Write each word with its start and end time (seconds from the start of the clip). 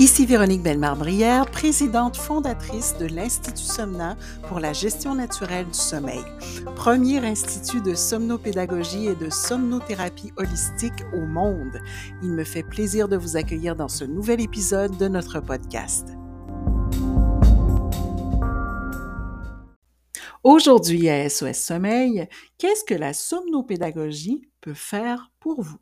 Ici 0.00 0.24
Véronique 0.24 0.62
Bellemare-Brière, 0.62 1.44
présidente 1.50 2.16
fondatrice 2.16 2.96
de 2.96 3.04
l'Institut 3.04 3.58
Somna 3.58 4.16
pour 4.48 4.58
la 4.58 4.72
gestion 4.72 5.14
naturelle 5.14 5.66
du 5.66 5.74
sommeil, 5.74 6.24
premier 6.74 7.18
institut 7.18 7.82
de 7.82 7.94
somnopédagogie 7.94 9.08
et 9.08 9.14
de 9.14 9.28
somnothérapie 9.28 10.32
holistique 10.38 11.04
au 11.12 11.26
monde. 11.26 11.82
Il 12.22 12.30
me 12.30 12.44
fait 12.44 12.62
plaisir 12.62 13.08
de 13.08 13.18
vous 13.18 13.36
accueillir 13.36 13.76
dans 13.76 13.88
ce 13.88 14.04
nouvel 14.04 14.40
épisode 14.40 14.96
de 14.96 15.06
notre 15.06 15.38
podcast. 15.40 16.08
Aujourd'hui 20.42 21.10
à 21.10 21.28
SOS 21.28 21.58
Sommeil, 21.58 22.26
qu'est-ce 22.56 22.84
que 22.84 22.94
la 22.94 23.12
somnopédagogie 23.12 24.48
peut 24.62 24.72
faire 24.72 25.30
pour 25.40 25.60
vous? 25.60 25.76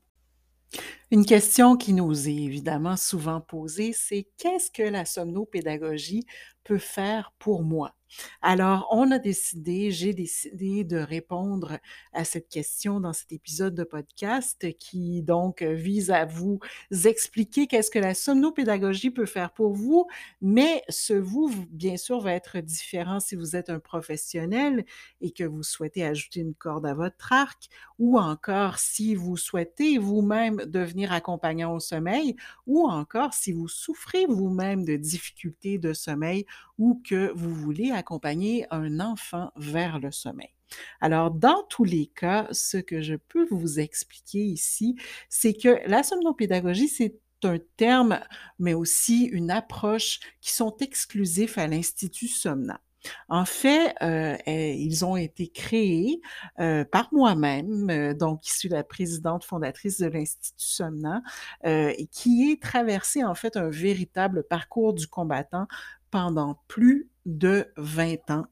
Une 1.10 1.26
question 1.26 1.76
qui 1.76 1.92
nous 1.92 2.28
est 2.28 2.34
évidemment 2.34 2.96
souvent 2.96 3.40
posée, 3.42 3.92
c'est 3.92 4.28
qu'est-ce 4.38 4.70
que 4.70 4.82
la 4.82 5.04
somnopédagogie 5.04 6.26
peut 6.64 6.78
faire 6.78 7.32
pour 7.38 7.62
moi? 7.62 7.97
Alors, 8.42 8.88
on 8.90 9.10
a 9.10 9.18
décidé, 9.18 9.90
j'ai 9.90 10.14
décidé 10.14 10.84
de 10.84 10.96
répondre 10.98 11.78
à 12.12 12.24
cette 12.24 12.48
question 12.48 13.00
dans 13.00 13.12
cet 13.12 13.32
épisode 13.32 13.74
de 13.74 13.84
podcast 13.84 14.66
qui 14.78 15.22
donc 15.22 15.62
vise 15.62 16.10
à 16.10 16.24
vous 16.24 16.58
expliquer 17.04 17.66
qu'est-ce 17.66 17.90
que 17.90 17.98
la 17.98 18.14
somnopédagogie 18.14 19.10
peut 19.10 19.26
faire 19.26 19.52
pour 19.52 19.74
vous, 19.74 20.06
mais 20.40 20.82
ce 20.88 21.12
vous, 21.14 21.50
bien 21.70 21.96
sûr, 21.96 22.20
va 22.20 22.32
être 22.32 22.58
différent 22.60 23.20
si 23.20 23.36
vous 23.36 23.56
êtes 23.56 23.70
un 23.70 23.80
professionnel 23.80 24.84
et 25.20 25.30
que 25.32 25.44
vous 25.44 25.62
souhaitez 25.62 26.04
ajouter 26.04 26.40
une 26.40 26.54
corde 26.54 26.86
à 26.86 26.94
votre 26.94 27.32
arc 27.32 27.68
ou 27.98 28.18
encore 28.18 28.78
si 28.78 29.14
vous 29.14 29.36
souhaitez 29.36 29.98
vous-même 29.98 30.56
devenir 30.66 31.12
accompagnant 31.12 31.74
au 31.74 31.80
sommeil 31.80 32.36
ou 32.66 32.86
encore 32.88 33.34
si 33.34 33.52
vous 33.52 33.68
souffrez 33.68 34.26
vous-même 34.26 34.84
de 34.84 34.96
difficultés 34.96 35.78
de 35.78 35.92
sommeil 35.92 36.46
ou 36.78 37.02
que 37.08 37.32
vous 37.34 37.54
voulez 37.54 37.90
accompagner 37.90 38.66
un 38.70 39.00
enfant 39.00 39.50
vers 39.56 39.98
le 39.98 40.10
sommeil. 40.10 40.54
Alors, 41.00 41.30
dans 41.30 41.62
tous 41.68 41.84
les 41.84 42.06
cas, 42.06 42.46
ce 42.52 42.76
que 42.76 43.00
je 43.00 43.14
peux 43.14 43.46
vous 43.50 43.80
expliquer 43.80 44.44
ici, 44.44 44.96
c'est 45.28 45.54
que 45.54 45.80
la 45.86 46.02
somnopédagogie, 46.02 46.88
c'est 46.88 47.18
un 47.44 47.58
terme, 47.76 48.20
mais 48.58 48.74
aussi 48.74 49.24
une 49.24 49.50
approche 49.50 50.20
qui 50.40 50.52
sont 50.52 50.76
exclusifs 50.80 51.56
à 51.56 51.66
l'Institut 51.66 52.28
Somna. 52.28 52.80
En 53.28 53.44
fait, 53.44 53.94
euh, 54.02 54.36
eh, 54.46 54.74
ils 54.76 55.04
ont 55.04 55.16
été 55.16 55.48
créés 55.48 56.20
euh, 56.58 56.84
par 56.84 57.08
moi-même, 57.12 57.88
euh, 57.90 58.14
donc 58.14 58.40
qui 58.42 58.50
suis 58.52 58.68
la 58.68 58.82
présidente 58.82 59.44
fondatrice 59.44 59.98
de 60.00 60.06
l'Institut 60.06 60.54
Somna, 60.56 61.22
et 61.64 62.06
qui 62.08 62.50
est 62.50 62.60
traversé 62.62 63.24
en 63.24 63.34
fait 63.34 63.56
un 63.56 63.68
véritable 63.70 64.44
parcours 64.44 64.94
du 64.94 65.06
combattant 65.06 65.66
pendant 66.10 66.62
plus 66.68 67.10
de 67.26 67.66
20 67.76 68.30
ans 68.30 68.46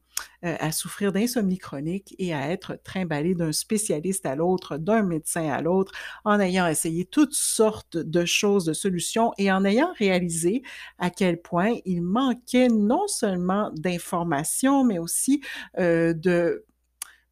euh, 0.45 0.55
à 0.59 0.71
souffrir 0.71 1.11
d'insomnie 1.11 1.57
chronique 1.57 2.15
et 2.19 2.33
à 2.33 2.49
être 2.49 2.79
trimballé 2.83 3.33
d'un 3.35 3.51
spécialiste 3.51 4.25
à 4.25 4.35
l'autre, 4.35 4.77
d'un 4.77 5.03
médecin 5.03 5.49
à 5.49 5.61
l'autre, 5.61 5.91
en 6.25 6.39
ayant 6.39 6.67
essayé 6.67 7.05
toutes 7.05 7.33
sortes 7.33 7.97
de 7.97 8.25
choses, 8.25 8.65
de 8.65 8.73
solutions 8.73 9.33
et 9.37 9.51
en 9.51 9.65
ayant 9.65 9.91
réalisé 9.97 10.61
à 10.99 11.09
quel 11.09 11.41
point 11.41 11.73
il 11.85 12.01
manquait 12.01 12.67
non 12.67 13.07
seulement 13.07 13.71
d'informations, 13.75 14.83
mais 14.83 14.99
aussi 14.99 15.41
euh, 15.79 16.13
de 16.13 16.63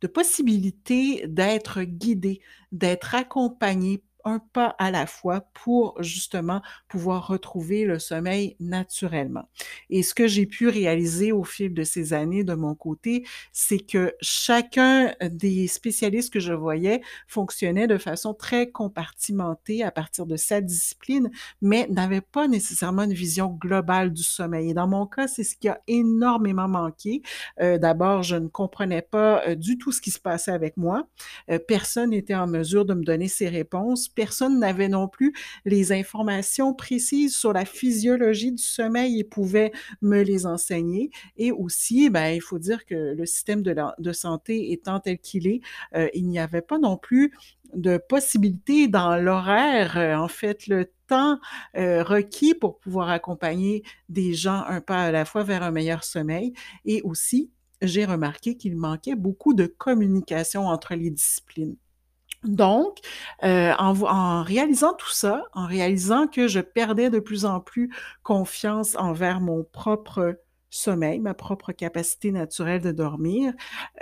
de 0.01 0.07
possibilités 0.07 1.25
d'être 1.27 1.81
guidé, 1.81 2.41
d'être 2.71 3.15
accompagné 3.15 4.03
un 4.25 4.39
pas 4.39 4.75
à 4.79 4.91
la 4.91 5.05
fois 5.05 5.41
pour 5.53 6.01
justement 6.01 6.61
pouvoir 6.87 7.27
retrouver 7.27 7.85
le 7.85 7.99
sommeil 7.99 8.55
naturellement. 8.59 9.47
Et 9.89 10.03
ce 10.03 10.13
que 10.13 10.27
j'ai 10.27 10.45
pu 10.45 10.67
réaliser 10.67 11.31
au 11.31 11.43
fil 11.43 11.73
de 11.73 11.83
ces 11.83 12.13
années 12.13 12.43
de 12.43 12.53
mon 12.53 12.75
côté, 12.75 13.25
c'est 13.53 13.79
que 13.79 14.13
chacun 14.21 15.13
des 15.21 15.67
spécialistes 15.67 16.33
que 16.33 16.39
je 16.39 16.53
voyais 16.53 17.01
fonctionnait 17.27 17.87
de 17.87 17.97
façon 17.97 18.33
très 18.33 18.71
compartimentée 18.71 19.83
à 19.83 19.91
partir 19.91 20.25
de 20.25 20.35
sa 20.35 20.61
discipline, 20.61 21.29
mais 21.61 21.87
n'avait 21.89 22.21
pas 22.21 22.47
nécessairement 22.47 23.03
une 23.03 23.13
vision 23.13 23.47
globale 23.47 24.11
du 24.11 24.23
sommeil. 24.23 24.71
Et 24.71 24.73
dans 24.73 24.87
mon 24.87 25.05
cas, 25.05 25.27
c'est 25.27 25.43
ce 25.43 25.55
qui 25.55 25.67
a 25.67 25.79
énormément 25.87 26.67
manqué. 26.67 27.21
Euh, 27.61 27.77
D'abord, 27.77 28.23
je 28.23 28.35
ne 28.35 28.47
comprenais 28.47 29.01
pas 29.01 29.43
euh, 29.47 29.55
du 29.55 29.77
tout 29.77 29.91
ce 29.91 30.01
qui 30.01 30.11
se 30.11 30.19
passait 30.19 30.51
avec 30.51 30.77
moi. 30.77 31.07
Euh, 31.49 31.59
personne 31.59 32.09
n'était 32.11 32.35
en 32.35 32.47
mesure 32.47 32.85
de 32.85 32.93
me 32.93 33.03
donner 33.03 33.27
ces 33.27 33.47
réponses 33.47 34.09
personne 34.15 34.59
n'avait 34.59 34.87
non 34.87 35.07
plus 35.07 35.33
les 35.65 35.91
informations 35.91 36.73
précises 36.73 37.35
sur 37.35 37.53
la 37.53 37.65
physiologie 37.65 38.51
du 38.51 38.63
sommeil 38.63 39.19
et 39.19 39.23
pouvait 39.23 39.71
me 40.01 40.21
les 40.21 40.45
enseigner. 40.45 41.11
Et 41.37 41.51
aussi, 41.51 42.09
ben, 42.09 42.29
il 42.29 42.41
faut 42.41 42.59
dire 42.59 42.85
que 42.85 43.13
le 43.13 43.25
système 43.25 43.61
de, 43.61 44.11
santé 44.13 44.71
étant 44.71 44.99
tel 44.99 45.19
qu'il 45.19 45.47
est, 45.47 45.61
euh, 45.95 46.07
il 46.13 46.27
n'y 46.27 46.39
avait 46.39 46.61
pas 46.61 46.79
non 46.79 46.97
plus 46.97 47.33
de 47.73 47.97
possibilité 47.97 48.87
dans 48.87 49.17
l'horaire, 49.17 49.97
euh, 49.97 50.15
en 50.15 50.27
fait, 50.27 50.67
le 50.67 50.91
temps 51.07 51.39
euh, 51.77 52.03
requis 52.03 52.53
pour 52.53 52.79
pouvoir 52.79 53.09
accompagner 53.09 53.83
des 54.09 54.33
gens 54.33 54.63
un 54.67 54.81
pas 54.81 55.03
à 55.03 55.11
la 55.11 55.25
fois 55.25 55.43
vers 55.43 55.63
un 55.63 55.71
meilleur 55.71 56.03
sommeil. 56.03 56.53
Et 56.85 57.01
aussi, 57.03 57.51
j'ai 57.81 58.05
remarqué 58.05 58.55
qu'il 58.57 58.75
manquait 58.77 59.15
beaucoup 59.15 59.53
de 59.53 59.65
communication 59.65 60.67
entre 60.67 60.95
les 60.95 61.09
disciplines. 61.09 61.75
Donc, 62.47 62.99
euh, 63.43 63.73
en, 63.77 63.99
en, 64.01 64.43
réalisant 64.43 64.93
tout 64.93 65.09
ça, 65.11 65.45
en 65.53 65.65
réalisant 65.67 66.27
que 66.27 66.47
je 66.47 66.59
perdais 66.59 67.09
de 67.09 67.19
plus 67.19 67.45
en 67.45 67.59
plus 67.59 67.93
confiance 68.23 68.95
envers 68.95 69.41
mon 69.41 69.63
propre 69.63 70.37
sommeil, 70.75 71.19
ma 71.19 71.33
propre 71.33 71.71
capacité 71.71 72.31
naturelle 72.31 72.81
de 72.81 72.91
dormir, 72.91 73.53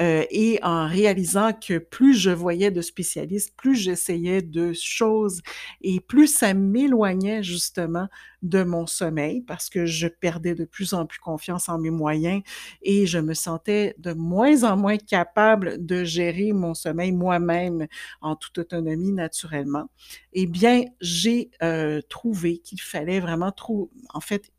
euh, 0.01 0.23
et 0.31 0.59
en 0.63 0.87
réalisant 0.87 1.51
que 1.53 1.77
plus 1.77 2.13
je 2.15 2.29
voyais 2.31 2.71
de 2.71 2.81
spécialistes, 2.81 3.53
plus 3.55 3.75
j'essayais 3.75 4.41
de 4.41 4.73
choses 4.73 5.41
et 5.81 5.99
plus 5.99 6.27
ça 6.27 6.53
m'éloignait 6.53 7.43
justement 7.43 8.07
de 8.41 8.63
mon 8.63 8.87
sommeil 8.87 9.41
parce 9.41 9.69
que 9.69 9.85
je 9.85 10.07
perdais 10.07 10.53
de 10.55 10.65
plus 10.65 10.93
en 10.93 11.05
plus 11.05 11.19
confiance 11.19 11.69
en 11.69 11.79
mes 11.79 11.91
moyens 11.91 12.41
et 12.81 13.05
je 13.05 13.19
me 13.19 13.33
sentais 13.33 13.95
de 13.97 14.13
moins 14.13 14.63
en 14.63 14.75
moins 14.77 14.97
capable 14.97 15.85
de 15.85 16.03
gérer 16.03 16.51
mon 16.51 16.73
sommeil 16.73 17.11
moi-même 17.11 17.87
en 18.21 18.35
toute 18.35 18.57
autonomie 18.57 19.13
naturellement. 19.13 19.89
Eh 20.33 20.45
bien, 20.47 20.83
j'ai 21.01 21.51
euh, 21.61 22.01
trouvé 22.09 22.57
qu'il 22.59 22.81
fallait 22.81 23.19
vraiment 23.19 23.51
trop, 23.51 23.89
en 24.13 24.19
fait, 24.21 24.51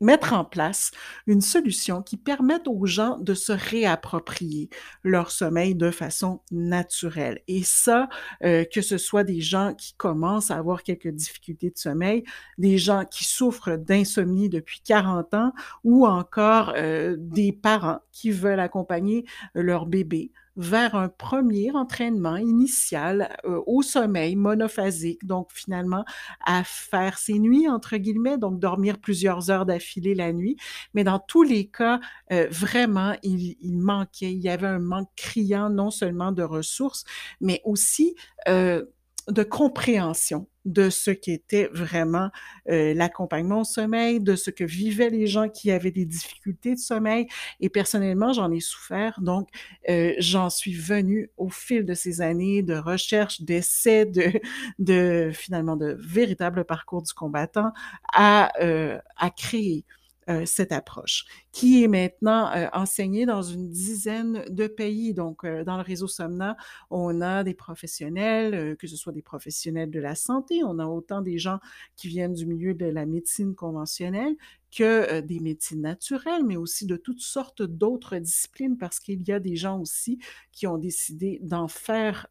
mettre 0.00 0.32
en 0.32 0.44
place 0.44 0.90
une 1.26 1.40
solution 1.40 2.02
qui 2.02 2.16
permette 2.16 2.66
aux 2.66 2.86
gens 2.86 3.18
de 3.18 3.34
se 3.34 3.52
réapproprier 3.52 4.70
leur 5.04 5.30
sommeil 5.30 5.74
de 5.74 5.90
façon 5.90 6.40
naturelle. 6.50 7.40
Et 7.48 7.62
ça, 7.62 8.08
euh, 8.44 8.64
que 8.64 8.80
ce 8.82 8.98
soit 8.98 9.24
des 9.24 9.40
gens 9.40 9.74
qui 9.74 9.94
commencent 9.94 10.50
à 10.50 10.56
avoir 10.56 10.82
quelques 10.82 11.08
difficultés 11.08 11.70
de 11.70 11.78
sommeil, 11.78 12.24
des 12.58 12.78
gens 12.78 13.04
qui 13.04 13.24
souffrent 13.24 13.76
d'insomnie 13.76 14.48
depuis 14.48 14.80
40 14.80 15.34
ans 15.34 15.52
ou 15.84 16.06
encore 16.06 16.72
euh, 16.76 17.16
des 17.18 17.52
parents 17.52 18.00
qui 18.12 18.30
veulent 18.30 18.60
accompagner 18.60 19.24
leur 19.54 19.86
bébé 19.86 20.32
vers 20.56 20.94
un 20.94 21.08
premier 21.08 21.70
entraînement 21.72 22.36
initial 22.36 23.36
euh, 23.44 23.60
au 23.66 23.82
sommeil 23.82 24.36
monophasique, 24.36 25.26
donc 25.26 25.50
finalement 25.52 26.04
à 26.44 26.64
faire 26.64 27.18
ses 27.18 27.38
nuits, 27.38 27.68
entre 27.68 27.96
guillemets, 27.96 28.38
donc 28.38 28.58
dormir 28.58 28.98
plusieurs 28.98 29.50
heures 29.50 29.66
d'affilée 29.66 30.14
la 30.14 30.32
nuit. 30.32 30.56
Mais 30.94 31.04
dans 31.04 31.18
tous 31.18 31.42
les 31.42 31.68
cas, 31.68 32.00
euh, 32.32 32.48
vraiment, 32.50 33.14
il, 33.22 33.56
manquait, 33.78 34.32
il 34.32 34.40
y 34.40 34.48
avait 34.48 34.66
un 34.66 34.80
manque 34.80 35.10
criant 35.16 35.70
non 35.70 35.90
seulement 35.90 36.32
de 36.32 36.42
ressources, 36.42 37.04
mais 37.40 37.60
aussi 37.64 38.14
euh, 38.48 38.84
de 39.30 39.42
compréhension 39.42 40.46
de 40.66 40.90
ce 40.90 41.10
qu'était 41.10 41.68
vraiment 41.72 42.30
euh, 42.68 42.92
l'accompagnement 42.94 43.62
au 43.62 43.64
sommeil, 43.64 44.20
de 44.20 44.36
ce 44.36 44.50
que 44.50 44.62
vivaient 44.64 45.08
les 45.08 45.26
gens 45.26 45.48
qui 45.48 45.70
avaient 45.70 45.90
des 45.90 46.04
difficultés 46.04 46.74
de 46.74 46.78
sommeil. 46.78 47.26
Et 47.60 47.70
personnellement, 47.70 48.32
j'en 48.34 48.50
ai 48.52 48.60
souffert. 48.60 49.20
Donc, 49.22 49.48
euh, 49.88 50.12
j'en 50.18 50.50
suis 50.50 50.74
venue 50.74 51.30
au 51.38 51.48
fil 51.48 51.84
de 51.86 51.94
ces 51.94 52.20
années 52.20 52.62
de 52.62 52.74
recherche, 52.74 53.40
d'essais, 53.42 54.04
de, 54.04 54.32
de 54.78 55.30
finalement 55.32 55.76
de 55.76 55.96
véritable 55.98 56.64
parcours 56.64 57.02
du 57.02 57.12
combattant 57.14 57.72
à, 58.12 58.52
euh, 58.62 58.98
à 59.16 59.30
créer 59.30 59.84
euh, 60.28 60.44
cette 60.44 60.70
approche, 60.70 61.24
qui 61.50 61.82
est 61.82 61.88
maintenant 61.88 62.52
euh, 62.54 62.68
enseignée 62.74 63.24
dans 63.24 63.40
une 63.40 63.70
dizaine 63.70 64.44
de 64.50 64.66
pays. 64.66 65.14
Donc, 65.14 65.44
euh, 65.44 65.64
dans 65.64 65.76
le 65.76 65.82
réseau 65.82 66.06
Somna, 66.08 66.58
on 66.90 67.22
a 67.22 67.42
des 67.42 67.54
professionnels, 67.54 68.76
que 68.76 68.86
ce 68.86 68.96
soit 68.96 69.14
des 69.14 69.22
professionnels 69.22 69.90
de 69.90 69.98
la 69.98 70.14
santé, 70.14 70.62
on 70.62 70.78
a 70.78 70.84
autant 70.84 71.22
des 71.22 71.38
gens 71.38 71.58
qui 71.96 72.08
viennent 72.08 72.34
du 72.34 72.44
milieu 72.44 72.74
de 72.74 72.84
la 72.84 73.06
médecine 73.06 73.54
conventionnelle 73.54 74.36
que 74.70 75.20
des 75.20 75.40
médecines 75.40 75.80
naturelles, 75.80 76.44
mais 76.44 76.56
aussi 76.56 76.86
de 76.86 76.96
toutes 76.96 77.20
sortes 77.20 77.62
d'autres 77.62 78.18
disciplines, 78.18 78.76
parce 78.76 79.00
qu'il 79.00 79.26
y 79.26 79.32
a 79.32 79.40
des 79.40 79.56
gens 79.56 79.80
aussi 79.80 80.18
qui 80.52 80.66
ont 80.66 80.78
décidé 80.78 81.40
d'en 81.42 81.66
faire 81.66 82.28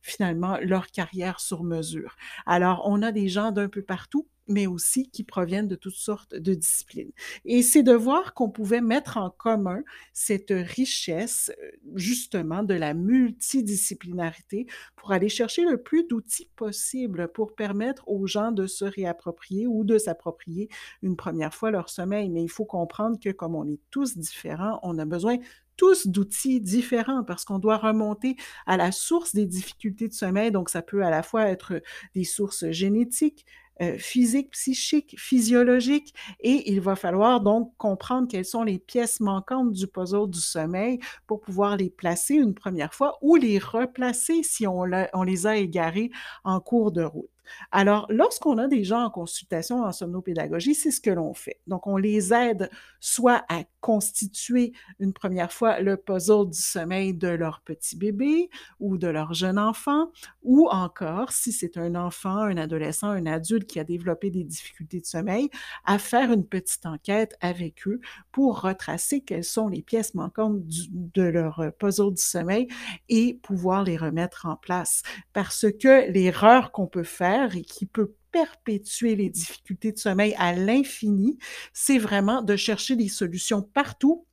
finalement 0.00 0.58
leur 0.60 0.88
carrière 0.88 1.38
sur 1.38 1.62
mesure. 1.62 2.16
Alors, 2.46 2.82
on 2.86 3.02
a 3.02 3.12
des 3.12 3.28
gens 3.28 3.52
d'un 3.52 3.68
peu 3.68 3.82
partout 3.82 4.26
mais 4.48 4.66
aussi 4.66 5.08
qui 5.10 5.24
proviennent 5.24 5.68
de 5.68 5.76
toutes 5.76 5.94
sortes 5.94 6.34
de 6.34 6.54
disciplines. 6.54 7.12
Et 7.44 7.62
c'est 7.62 7.82
de 7.82 7.92
voir 7.92 8.34
qu'on 8.34 8.50
pouvait 8.50 8.80
mettre 8.80 9.16
en 9.16 9.30
commun 9.30 9.82
cette 10.12 10.52
richesse, 10.52 11.52
euh, 11.62 11.70
justement, 11.94 12.62
de 12.62 12.74
la 12.74 12.94
multidisciplinarité 12.94 14.66
pour 14.96 15.12
aller 15.12 15.28
chercher 15.28 15.64
le 15.64 15.82
plus 15.82 16.04
d'outils 16.04 16.50
possible 16.56 17.28
pour 17.28 17.54
permettre 17.54 18.06
aux 18.08 18.26
gens 18.26 18.52
de 18.52 18.66
se 18.66 18.84
réapproprier 18.84 19.66
ou 19.66 19.84
de 19.84 19.98
s'approprier 19.98 20.68
une 21.02 21.16
première 21.16 21.54
fois 21.54 21.70
leur 21.70 21.88
sommeil. 21.88 22.28
Mais 22.30 22.42
il 22.42 22.50
faut 22.50 22.64
comprendre 22.64 23.18
que 23.18 23.30
comme 23.30 23.54
on 23.54 23.66
est 23.68 23.80
tous 23.90 24.16
différents, 24.16 24.78
on 24.82 24.98
a 24.98 25.04
besoin 25.04 25.38
tous 25.76 26.06
d'outils 26.06 26.60
différents 26.60 27.24
parce 27.24 27.44
qu'on 27.44 27.58
doit 27.58 27.78
remonter 27.78 28.36
à 28.66 28.76
la 28.76 28.92
source 28.92 29.34
des 29.34 29.46
difficultés 29.46 30.08
de 30.08 30.12
sommeil. 30.12 30.50
Donc, 30.50 30.68
ça 30.68 30.82
peut 30.82 31.04
à 31.04 31.10
la 31.10 31.22
fois 31.22 31.48
être 31.48 31.82
des 32.14 32.24
sources 32.24 32.70
génétiques, 32.70 33.46
euh, 33.82 33.98
physiques, 33.98 34.50
psychiques, 34.52 35.14
physiologiques, 35.18 36.14
et 36.40 36.70
il 36.72 36.80
va 36.80 36.96
falloir 36.96 37.40
donc 37.40 37.72
comprendre 37.76 38.28
quelles 38.28 38.44
sont 38.44 38.62
les 38.62 38.78
pièces 38.78 39.20
manquantes 39.20 39.72
du 39.72 39.86
puzzle 39.86 40.30
du 40.30 40.40
sommeil 40.40 41.00
pour 41.26 41.40
pouvoir 41.40 41.76
les 41.76 41.90
placer 41.90 42.34
une 42.34 42.54
première 42.54 42.94
fois 42.94 43.18
ou 43.22 43.36
les 43.36 43.58
replacer 43.58 44.42
si 44.42 44.66
on, 44.66 44.84
on 45.12 45.22
les 45.22 45.46
a 45.46 45.56
égarés 45.56 46.10
en 46.44 46.60
cours 46.60 46.92
de 46.92 47.02
route. 47.02 47.28
Alors, 47.70 48.06
lorsqu'on 48.10 48.58
a 48.58 48.68
des 48.68 48.84
gens 48.84 49.04
en 49.04 49.10
consultation 49.10 49.82
en 49.82 49.92
somnopédagogie, 49.92 50.74
c'est 50.74 50.90
ce 50.90 51.00
que 51.00 51.10
l'on 51.10 51.34
fait. 51.34 51.60
Donc, 51.66 51.86
on 51.86 51.96
les 51.96 52.32
aide 52.32 52.70
soit 53.00 53.44
à 53.48 53.64
constituer 53.80 54.72
une 55.00 55.12
première 55.12 55.52
fois 55.52 55.80
le 55.80 55.96
puzzle 55.96 56.48
du 56.50 56.58
sommeil 56.58 57.14
de 57.14 57.28
leur 57.28 57.60
petit 57.60 57.96
bébé 57.96 58.48
ou 58.78 58.96
de 58.98 59.08
leur 59.08 59.34
jeune 59.34 59.58
enfant, 59.58 60.10
ou 60.42 60.68
encore, 60.68 61.32
si 61.32 61.52
c'est 61.52 61.76
un 61.76 61.94
enfant, 61.94 62.38
un 62.38 62.56
adolescent, 62.56 63.08
un 63.08 63.26
adulte 63.26 63.66
qui 63.66 63.80
a 63.80 63.84
développé 63.84 64.30
des 64.30 64.44
difficultés 64.44 65.00
de 65.00 65.06
sommeil, 65.06 65.50
à 65.84 65.98
faire 65.98 66.32
une 66.32 66.46
petite 66.46 66.86
enquête 66.86 67.36
avec 67.40 67.86
eux 67.86 68.00
pour 68.30 68.60
retracer 68.60 69.20
quelles 69.20 69.44
sont 69.44 69.68
les 69.68 69.82
pièces 69.82 70.14
manquantes 70.14 70.60
de 70.90 71.22
leur 71.22 71.64
puzzle 71.78 72.14
du 72.14 72.22
sommeil 72.22 72.68
et 73.08 73.34
pouvoir 73.42 73.84
les 73.84 73.96
remettre 73.96 74.46
en 74.46 74.56
place. 74.56 75.02
Parce 75.32 75.66
que 75.80 76.10
l'erreur 76.10 76.72
qu'on 76.72 76.86
peut 76.86 77.02
faire, 77.02 77.41
et 77.50 77.62
qui 77.62 77.86
peut 77.86 78.14
perpétuer 78.30 79.14
les 79.16 79.28
difficultés 79.28 79.92
de 79.92 79.98
sommeil 79.98 80.34
à 80.38 80.54
l'infini, 80.54 81.38
c'est 81.72 81.98
vraiment 81.98 82.42
de 82.42 82.56
chercher 82.56 82.96
des 82.96 83.08
solutions 83.08 83.62
partout 83.62 84.26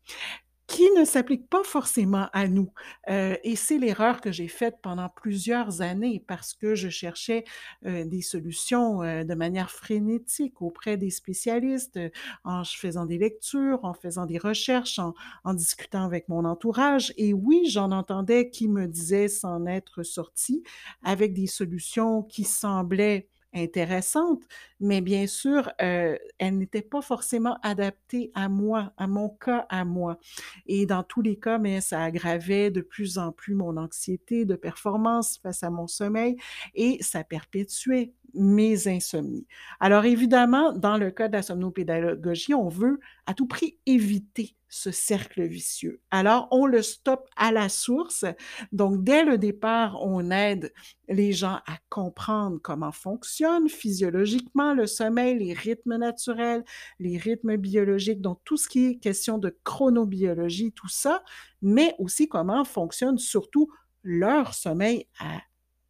qui 0.70 0.88
ne 0.92 1.04
s'applique 1.04 1.50
pas 1.50 1.64
forcément 1.64 2.28
à 2.32 2.48
nous. 2.48 2.72
Euh, 3.10 3.36
et 3.44 3.56
c'est 3.56 3.80
l'erreur 3.80 4.22
que 4.22 4.32
j'ai 4.32 4.48
faite 4.48 4.78
pendant 4.84 5.10
plusieurs 5.10 5.82
années 5.82 6.24
parce 6.28 6.54
que 6.54 6.76
je 6.76 6.90
cherchais 6.90 7.44
euh, 7.88 8.06
des 8.06 8.22
solutions 8.22 9.02
euh, 9.02 9.24
de 9.24 9.34
manière 9.34 9.72
frénétique 9.72 10.62
auprès 10.62 10.96
des 10.96 11.10
spécialistes, 11.10 12.00
en 12.44 12.64
faisant 12.64 13.08
des 13.08 13.18
lectures, 13.18 13.80
en 13.84 13.96
faisant 13.96 14.28
des 14.28 14.38
recherches, 14.38 15.00
en, 15.00 15.16
en 15.44 15.56
discutant 15.56 16.04
avec 16.06 16.30
mon 16.30 16.46
entourage. 16.46 17.14
Et 17.18 17.34
oui, 17.34 17.64
j'en 17.68 17.92
entendais 17.92 18.52
qui 18.52 18.68
me 18.70 18.88
disaient 18.88 19.28
s'en 19.28 19.66
être 19.66 20.04
sortis 20.04 20.64
avec 21.04 21.34
des 21.34 21.48
solutions 21.48 22.22
qui 22.22 22.44
semblaient 22.44 23.28
intéressante, 23.54 24.44
mais 24.80 25.02
bien 25.02 25.28
sûr, 25.28 25.72
euh, 25.82 26.18
elle 26.38 26.58
n'était 26.58 26.82
pas 26.82 27.02
forcément 27.02 27.58
adaptée 27.64 28.32
à 28.36 28.50
moi, 28.50 28.94
à 28.98 29.08
mon 29.08 29.30
cas, 29.30 29.66
à 29.70 29.86
moi. 29.86 30.20
Et 30.68 30.86
dans 30.86 31.04
tous 31.04 31.22
les 31.22 31.38
cas, 31.38 31.58
mais 31.58 31.82
ça 31.82 32.04
aggravait 32.04 32.72
de 32.72 32.82
plus 32.82 33.18
en 33.18 33.32
plus 33.32 33.56
mon 33.56 33.78
anxiété 33.78 34.46
de 34.46 34.56
performance 34.56 35.40
face 35.42 35.64
à 35.64 35.70
mon 35.70 35.88
sommeil 35.88 36.38
et 36.76 36.98
ça 37.02 37.24
perpétuait 37.24 38.14
mes 38.34 38.88
insomnies. 38.88 39.48
Alors 39.80 40.06
évidemment, 40.06 40.74
dans 40.74 40.98
le 40.98 41.12
cas 41.12 41.28
de 41.28 41.34
la 41.34 41.42
somnopédagogie, 41.42 42.54
on 42.54 42.68
veut 42.70 43.00
à 43.26 43.34
tout 43.34 43.48
prix 43.48 43.78
éviter 43.86 44.56
ce 44.70 44.92
cercle 44.92 45.44
vicieux. 45.44 46.00
Alors, 46.12 46.48
on 46.52 46.66
le 46.66 46.82
stoppe 46.82 47.28
à 47.36 47.52
la 47.52 47.70
source. 47.70 48.24
Donc, 48.72 49.04
dès 49.04 49.26
le 49.26 49.38
départ, 49.38 49.98
on 50.02 50.30
aide 50.32 50.72
les 51.08 51.34
gens 51.34 51.60
à 51.66 51.78
comprendre 51.90 52.60
comment 52.62 52.92
fonctionne 52.92 53.68
physiologiquement 53.68 54.74
le 54.74 54.86
sommeil, 54.86 55.40
les 55.40 55.54
rythmes 55.54 55.98
naturels, 55.98 56.64
les 57.00 57.18
rythmes 57.18 57.58
biologiques, 57.58 58.22
donc 58.22 58.40
tout 58.46 58.58
ce 58.58 58.70
qui 58.70 58.86
est 58.86 58.96
question 59.00 59.40
de 59.40 59.58
chronobiologie, 59.64 60.72
tout 60.72 60.88
ça, 60.88 61.24
mais 61.62 61.96
aussi 61.98 62.30
comment 62.30 62.64
fonctionne 62.64 63.18
surtout 63.18 63.70
leur 64.04 64.54
sommeil 64.54 65.08
à 65.20 65.42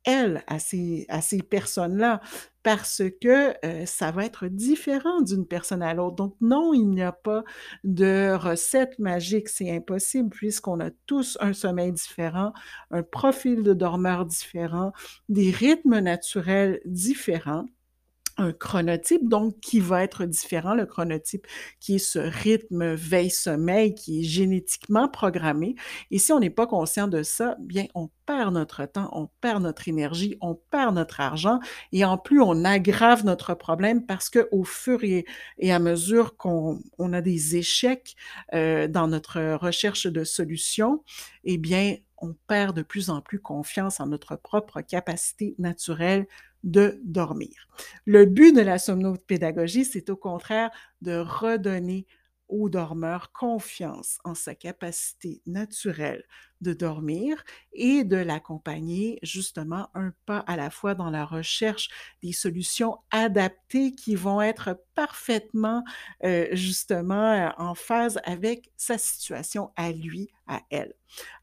elles, 0.06 0.44
à 0.48 0.60
ces, 0.60 1.06
à 1.10 1.19
personnes-là, 1.50 2.22
parce 2.63 3.01
que 3.22 3.54
euh, 3.66 3.86
ça 3.86 4.12
va 4.12 4.25
être 4.25 4.48
différent 4.48 5.22
d'une 5.22 5.46
personne 5.46 5.81
à 5.81 5.94
l'autre. 5.94 6.16
Donc 6.16 6.36
non, 6.42 6.74
il 6.74 6.90
n'y 6.90 7.01
a 7.01 7.12
pas 7.12 7.44
de 7.84 8.34
recette 8.36 9.00
magique, 9.00 9.50
c'est 9.50 9.72
impossible 9.72 10.30
puisqu'on 10.30 10.80
a 10.80 10.90
tous 11.06 11.38
un 11.42 11.54
sommeil 11.54 11.92
différent, 11.92 12.54
un 12.92 13.04
profil 13.04 13.63
de 13.63 13.74
dormeur 13.74 14.25
différent, 14.25 14.92
des 15.30 15.51
rythmes 15.51 16.00
naturels 16.00 16.81
différents 16.86 17.66
un 18.39 18.53
chronotype, 18.53 19.27
donc 19.27 19.59
qui 19.59 19.80
va 19.80 20.03
être 20.03 20.25
différent, 20.25 20.74
le 20.74 20.86
chronotype 20.86 21.45
qui 21.80 21.95
est 21.95 22.00
ce 22.00 22.19
rythme 22.19 22.94
veille-sommeil 22.94 23.94
qui 23.94 24.21
est 24.21 24.24
génétiquement 24.24 25.09
programmé. 25.09 25.75
Et 26.09 26.19
si 26.19 26.31
on 26.31 26.39
n'est 26.39 26.50
pas 26.50 26.65
conscient 26.68 27.07
de 27.07 27.21
ça, 27.21 27.56
bien, 27.59 27.86
on 27.95 28.09
perd 28.25 28.53
notre 28.53 28.86
temps, 28.86 29.09
on 29.12 29.27
perd 29.41 29.63
notre 29.63 29.88
énergie, 29.88 30.38
on 30.41 30.56
perd 30.56 30.95
notre 30.95 31.19
argent 31.19 31.59
et 31.91 32.06
en 32.06 32.18
plus, 32.18 32.41
on 32.41 32.63
aggrave 32.63 33.25
notre 33.25 33.53
problème 33.53 34.06
parce 34.06 34.30
que 34.30 34.47
au 34.51 34.63
fur 34.63 35.03
et, 35.03 35.25
à 35.69 35.80
mesure 35.80 36.38
qu'on 36.38 36.80
on 36.97 37.13
a 37.13 37.21
des 37.21 37.56
échecs 37.57 38.15
euh, 38.53 38.88
dans 38.88 39.07
notre 39.07 39.56
recherche 39.56 40.07
de 40.07 40.24
solutions, 40.24 41.03
eh 41.44 41.57
bien, 41.57 41.97
on 42.21 42.36
perd 42.47 42.75
de 42.75 42.81
plus 42.81 43.09
en 43.09 43.21
plus 43.21 43.39
confiance 43.39 44.00
en 44.00 44.07
notre 44.07 44.36
propre 44.36 44.81
capacité 44.81 45.56
naturelle 45.57 46.27
de 46.63 47.00
dormir. 47.03 47.67
Le 48.06 48.25
but 48.25 48.53
de 48.56 48.61
la 48.61 48.79
somnopédagogie, 48.79 49.85
c'est 49.85 50.09
au 50.09 50.15
contraire 50.17 50.69
de 51.01 51.17
redonner 51.17 52.06
au 52.50 52.69
dormeur 52.69 53.31
confiance 53.31 54.19
en 54.24 54.36
sa 54.36 54.56
capacité 54.56 55.42
naturelle 55.46 56.25
de 56.62 56.74
dormir 56.74 57.44
et 57.72 58.04
de 58.04 58.18
l'accompagner 58.18 59.18
justement 59.24 59.90
un 59.94 60.12
pas 60.25 60.40
à 60.40 60.57
la 60.57 60.69
fois 60.69 60.94
dans 60.94 61.10
la 61.10 61.25
recherche 61.25 61.90
des 62.22 62.34
solutions 62.34 62.98
adaptées 63.12 63.94
qui 63.94 64.15
vont 64.15 64.41
être 64.41 64.77
parfaitement 64.94 65.84
euh, 66.25 66.48
justement 66.51 67.32
euh, 67.32 67.50
en 67.58 67.75
phase 67.75 68.20
avec 68.25 68.72
sa 68.75 68.98
situation 68.98 69.72
à 69.77 69.91
lui, 69.91 70.29
à 70.48 70.62
elle. 70.70 70.94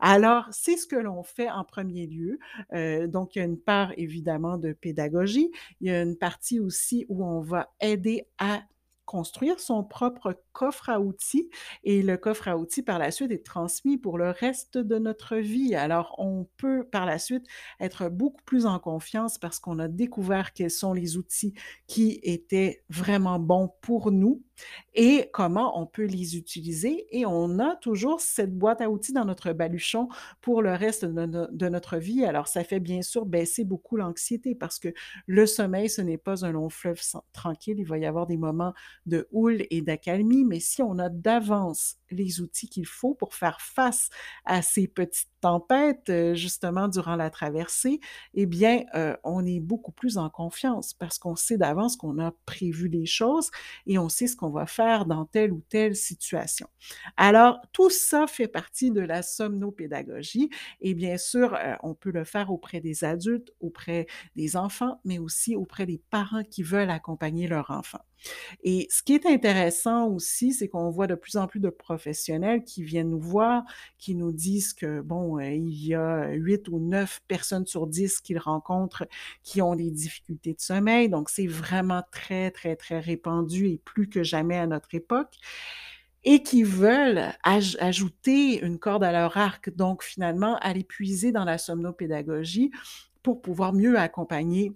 Alors, 0.01 0.47
c'est 0.51 0.77
ce 0.77 0.87
que 0.87 0.97
l'on 0.97 1.23
fait 1.23 1.51
en 1.51 1.65
premier 1.65 2.07
lieu. 2.07 2.39
Euh, 2.75 3.07
donc, 3.07 3.35
il 3.35 3.39
y 3.39 3.43
a 3.43 3.45
une 3.45 3.59
part 3.59 3.93
évidemment 3.97 4.59
de 4.59 4.73
pédagogie. 4.73 5.51
Il 5.81 5.89
y 5.89 5.91
a 5.91 6.03
une 6.03 6.17
partie 6.17 6.61
aussi 6.61 7.07
où 7.09 7.25
on 7.25 7.41
va 7.41 7.73
aider 7.81 8.27
à 8.39 8.63
construire 9.07 9.61
son 9.61 9.85
propre 9.85 10.43
coffre 10.53 10.91
à 10.91 11.01
outils 11.01 11.49
et 11.85 12.03
le 12.03 12.17
coffre 12.19 12.49
à 12.49 12.59
outils 12.59 12.83
par 12.83 12.99
la 12.99 13.11
suite 13.11 13.31
est 13.31 13.45
transmis 13.45 13.97
pour 13.99 14.19
le 14.19 14.31
reste 14.31 14.79
de 14.79 14.99
notre 14.99 15.37
vie. 15.37 15.75
Alors 15.75 16.15
on 16.19 16.47
peut 16.57 16.85
par 16.85 17.07
la 17.07 17.19
suite 17.19 17.47
être 17.81 18.09
beaucoup 18.11 18.43
plus 18.45 18.67
en 18.67 18.79
confiance 18.79 19.39
parce 19.39 19.59
qu'on 19.59 19.79
a 19.79 19.89
découvert 19.89 20.53
quels 20.53 20.71
sont 20.71 20.93
les 20.93 21.17
outils 21.17 21.55
qui 21.87 22.21
étaient 22.23 22.85
vraiment 22.91 23.39
bons 23.39 23.73
pour 23.81 24.11
nous 24.11 24.43
et 24.95 25.31
comment 25.33 25.81
on 25.81 25.87
peut 25.87 26.05
les 26.05 26.37
utiliser. 26.37 27.07
Et 27.11 27.27
on 27.27 27.59
a 27.59 27.77
toujours 27.77 28.21
cette 28.21 28.57
boîte 28.57 28.81
à 28.81 28.91
outils 28.91 29.13
dans 29.13 29.25
notre 29.25 29.53
baluchon 29.53 30.09
pour 30.41 30.63
le 30.63 30.73
reste 30.73 31.05
de, 31.05 31.69
notre 31.69 31.99
vie. 31.99 32.25
Alors, 32.25 32.49
ça 32.49 32.65
fait 32.65 32.81
bien 32.81 33.03
sûr 33.03 33.27
baisser 33.27 33.65
beaucoup 33.65 33.97
l'anxiété 33.97 34.55
parce 34.55 34.79
que 34.79 34.89
le 35.27 35.47
sommeil, 35.47 35.89
ce 35.89 36.01
n'est 36.03 36.19
pas 36.19 36.45
un 36.45 36.53
long 36.53 36.69
fleuve 36.69 37.01
tranquille. 37.33 37.77
Il 37.79 37.87
va 37.87 37.99
y 37.99 38.07
avoir 38.07 38.27
des 38.27 38.37
moments 38.37 38.73
de 39.07 39.29
houle 39.33 39.65
et 39.71 39.83
d'accalmie, 39.83 40.45
mais 40.45 40.61
si 40.61 40.83
on 40.83 40.99
a 40.99 41.09
d'avance 41.09 41.97
les 42.11 42.41
outils 42.41 42.69
qu'il 42.69 42.87
faut 42.87 43.15
pour 43.15 43.35
faire 43.35 43.61
face 43.61 44.09
à 44.45 44.63
ces 44.63 44.87
petites 44.89 45.29
tempêtes, 45.41 46.09
euh, 46.11 46.35
justement, 46.35 46.89
durant 46.89 47.17
la 47.17 47.31
traversée, 47.31 48.01
eh 48.35 48.47
bien, 48.47 48.85
euh, 48.95 49.17
on 49.25 49.45
est 49.47 49.61
beaucoup 49.61 49.93
plus 49.93 50.19
en 50.19 50.31
confiance 50.31 50.95
parce 50.95 51.19
qu'on 51.19 51.37
sait 51.37 51.59
d'avance 51.59 51.97
qu'on 51.97 52.19
a 52.19 52.33
prévu 52.47 52.89
les 52.89 53.07
choses 53.07 53.51
et 53.87 53.99
on 53.99 54.09
sait 54.09 54.27
ce 54.27 54.37
qu'on 54.37 54.51
va 54.51 54.67
faire 54.67 55.07
dans 55.07 55.25
telle 55.25 55.53
ou 55.53 55.63
telle 55.69 55.95
situation. 55.97 56.69
Alors, 57.17 57.61
tout 57.73 57.91
ça 57.91 58.27
fait 58.27 58.49
partie 58.49 58.91
de 58.91 59.01
la 59.01 59.23
somnopédagogie 59.23 60.51
et 60.81 60.95
bien 60.95 61.19
sûr, 61.19 61.55
euh, 61.55 61.75
on 61.83 61.95
peut 61.95 62.11
le 62.11 62.25
faire 62.25 62.51
auprès 62.51 62.81
des 62.81 63.05
adultes, 63.05 63.53
auprès 63.61 64.07
des 64.35 64.57
enfants, 64.57 65.01
mais 65.05 65.19
aussi 65.19 65.57
auprès 65.57 65.87
des 65.87 65.99
parents 66.11 66.43
qui 66.45 66.63
veulent 66.63 66.91
accompagner 66.91 67.47
leur 67.49 67.71
enfant. 67.71 68.01
Et 68.63 68.87
ce 68.91 69.03
qui 69.03 69.15
est 69.15 69.27
intéressant 69.27 70.09
aussi, 70.09 70.53
c'est 70.53 70.69
qu'on 70.69 70.91
voit 70.91 71.07
de 71.07 71.15
plus 71.15 71.37
en 71.37 71.47
plus 71.47 71.61
de 71.61 71.71
professionnels 71.71 72.65
qui 72.65 72.83
viennent 72.83 73.11
nous 73.11 73.21
voir, 73.21 73.63
qui 73.99 74.15
nous 74.15 74.33
disent 74.33 74.73
que, 74.73 75.01
bon, 75.01 75.39
euh, 75.39 75.51
il 75.51 75.87
y 75.87 75.95
a 75.95 76.31
8 76.31 76.69
ou 76.69 76.79
9 76.79 77.21
personnes 77.29 77.67
sur 77.67 77.87
10 77.87 78.21
qu'ils 78.21 78.39
rencontrent 78.39 79.07
qui 79.43 79.63
ont 79.63 79.75
des 79.75 79.91
difficultés 79.91 80.55
de 80.55 80.61
sommeil. 80.61 81.09
Donc, 81.09 81.31
c'est 81.31 81.47
vraiment 81.47 82.03
très, 82.11 82.51
très, 82.51 82.77
très 82.77 83.01
répandu 83.01 83.69
et 83.69 83.79
plus 83.79 84.09
que 84.09 84.23
jamais 84.23 84.57
à 84.57 84.67
notre 84.67 84.95
époque 84.95 85.37
et 86.25 86.43
qui 86.43 86.65
veulent 86.65 87.33
ajouter 87.45 88.61
une 88.61 88.81
corde 88.81 89.05
à 89.05 89.13
leur 89.13 89.37
arc, 89.37 89.71
donc 89.71 90.03
finalement 90.03 90.57
aller 90.57 90.83
puiser 90.83 91.31
dans 91.31 91.45
la 91.45 91.57
somnopédagogie 91.57 92.73
pour 93.23 93.41
pouvoir 93.41 93.73
mieux 93.73 93.97
accompagner 93.97 94.73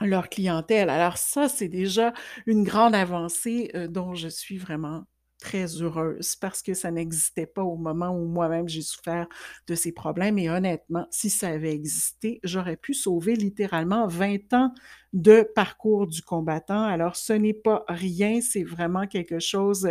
leur 0.00 0.28
clientèle. 0.28 0.90
Alors 0.90 1.16
ça, 1.18 1.48
c'est 1.48 1.68
déjà 1.68 2.12
une 2.46 2.64
grande 2.64 2.94
avancée 2.94 3.70
euh, 3.74 3.88
dont 3.88 4.14
je 4.14 4.28
suis 4.28 4.58
vraiment 4.58 5.04
très 5.40 5.80
heureuse 5.82 6.36
parce 6.36 6.62
que 6.62 6.74
ça 6.74 6.90
n'existait 6.90 7.46
pas 7.46 7.62
au 7.62 7.76
moment 7.76 8.10
où 8.10 8.26
moi-même 8.26 8.68
j'ai 8.68 8.82
souffert 8.82 9.26
de 9.66 9.74
ces 9.74 9.90
problèmes. 9.92 10.38
Et 10.38 10.50
honnêtement, 10.50 11.06
si 11.10 11.30
ça 11.30 11.48
avait 11.48 11.72
existé, 11.72 12.40
j'aurais 12.44 12.76
pu 12.76 12.94
sauver 12.94 13.34
littéralement 13.36 14.06
20 14.06 14.52
ans 14.52 14.72
de 15.12 15.48
parcours 15.54 16.06
du 16.06 16.22
combattant. 16.22 16.84
Alors, 16.84 17.16
ce 17.16 17.32
n'est 17.32 17.54
pas 17.54 17.84
rien, 17.88 18.40
c'est 18.40 18.64
vraiment 18.64 19.06
quelque 19.06 19.38
chose 19.38 19.88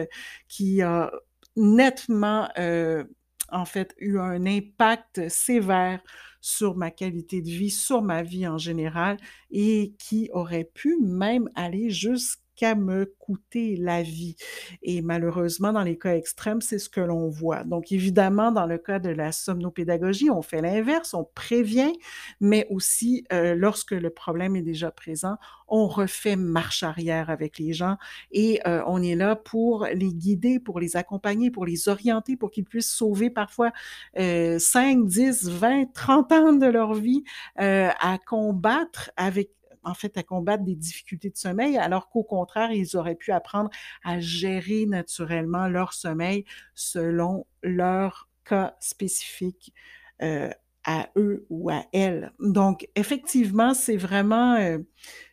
qui 0.47 0.81
a 0.81 1.11
nettement, 1.55 2.47
euh, 2.57 3.03
en 3.51 3.65
fait, 3.65 3.95
eu 3.99 4.19
un 4.19 4.45
impact 4.45 5.29
sévère 5.29 6.01
sur 6.41 6.75
ma 6.75 6.91
qualité 6.91 7.41
de 7.41 7.49
vie, 7.49 7.69
sur 7.71 8.01
ma 8.01 8.23
vie 8.23 8.47
en 8.47 8.57
général, 8.57 9.17
et 9.51 9.93
qui 9.99 10.29
aurait 10.33 10.63
pu 10.73 10.97
même 11.01 11.49
aller 11.55 11.89
jusqu'à 11.89 12.41
qu'à 12.59 12.75
me 12.75 13.05
coûter 13.19 13.77
la 13.77 14.03
vie. 14.03 14.35
Et 14.83 15.01
malheureusement, 15.01 15.71
dans 15.71 15.83
les 15.83 15.97
cas 15.97 16.15
extrêmes, 16.15 16.59
c'est 16.59 16.77
ce 16.77 16.89
que 16.89 16.99
l'on 16.99 17.29
voit. 17.29 17.63
Donc, 17.63 17.93
évidemment, 17.93 18.51
dans 18.51 18.65
le 18.65 18.77
cas 18.77 18.99
de 18.99 19.09
la 19.09 19.31
somnopédagogie, 19.31 20.29
on 20.29 20.41
fait 20.41 20.61
l'inverse, 20.61 21.13
on 21.13 21.23
prévient, 21.23 21.93
mais 22.41 22.67
aussi, 22.69 23.23
euh, 23.31 23.55
lorsque 23.55 23.91
le 23.91 24.09
problème 24.09 24.57
est 24.57 24.61
déjà 24.61 24.91
présent, 24.91 25.37
on 25.69 25.87
refait 25.87 26.35
marche 26.35 26.83
arrière 26.83 27.29
avec 27.29 27.57
les 27.59 27.73
gens 27.73 27.97
et 28.31 28.59
euh, 28.67 28.81
on 28.87 29.01
est 29.01 29.15
là 29.15 29.35
pour 29.35 29.85
les 29.85 30.13
guider, 30.13 30.59
pour 30.59 30.79
les 30.79 30.97
accompagner, 30.97 31.51
pour 31.51 31.65
les 31.65 31.87
orienter, 31.87 32.35
pour 32.35 32.51
qu'ils 32.51 32.65
puissent 32.65 32.91
sauver 32.91 33.29
parfois 33.29 33.71
euh, 34.17 34.59
5, 34.59 35.05
10, 35.05 35.49
20, 35.49 35.93
30 35.93 36.31
ans 36.31 36.53
de 36.53 36.65
leur 36.65 36.93
vie 36.93 37.23
euh, 37.59 37.89
à 37.99 38.17
combattre 38.17 39.11
avec 39.15 39.51
en 39.83 39.93
fait, 39.93 40.17
à 40.17 40.23
combattre 40.23 40.63
des 40.63 40.75
difficultés 40.75 41.29
de 41.29 41.37
sommeil, 41.37 41.77
alors 41.77 42.09
qu'au 42.09 42.23
contraire, 42.23 42.71
ils 42.71 42.97
auraient 42.97 43.15
pu 43.15 43.31
apprendre 43.31 43.69
à 44.03 44.19
gérer 44.19 44.85
naturellement 44.85 45.67
leur 45.67 45.93
sommeil 45.93 46.45
selon 46.75 47.45
leur 47.63 48.29
cas 48.45 48.75
spécifique 48.79 49.73
euh, 50.21 50.49
à 50.85 51.09
eux 51.17 51.45
ou 51.49 51.69
à 51.69 51.85
elles. 51.93 52.31
Donc, 52.39 52.87
effectivement, 52.95 53.73
c'est 53.73 53.97
vraiment, 53.97 54.55
euh, 54.55 54.79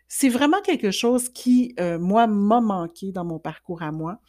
c'est 0.08 0.28
vraiment 0.28 0.60
quelque 0.62 0.90
chose 0.90 1.28
qui, 1.28 1.74
euh, 1.80 1.98
moi, 1.98 2.26
m'a 2.26 2.60
manqué 2.60 3.12
dans 3.12 3.24
mon 3.24 3.38
parcours 3.38 3.82
à 3.82 3.92
moi. 3.92 4.20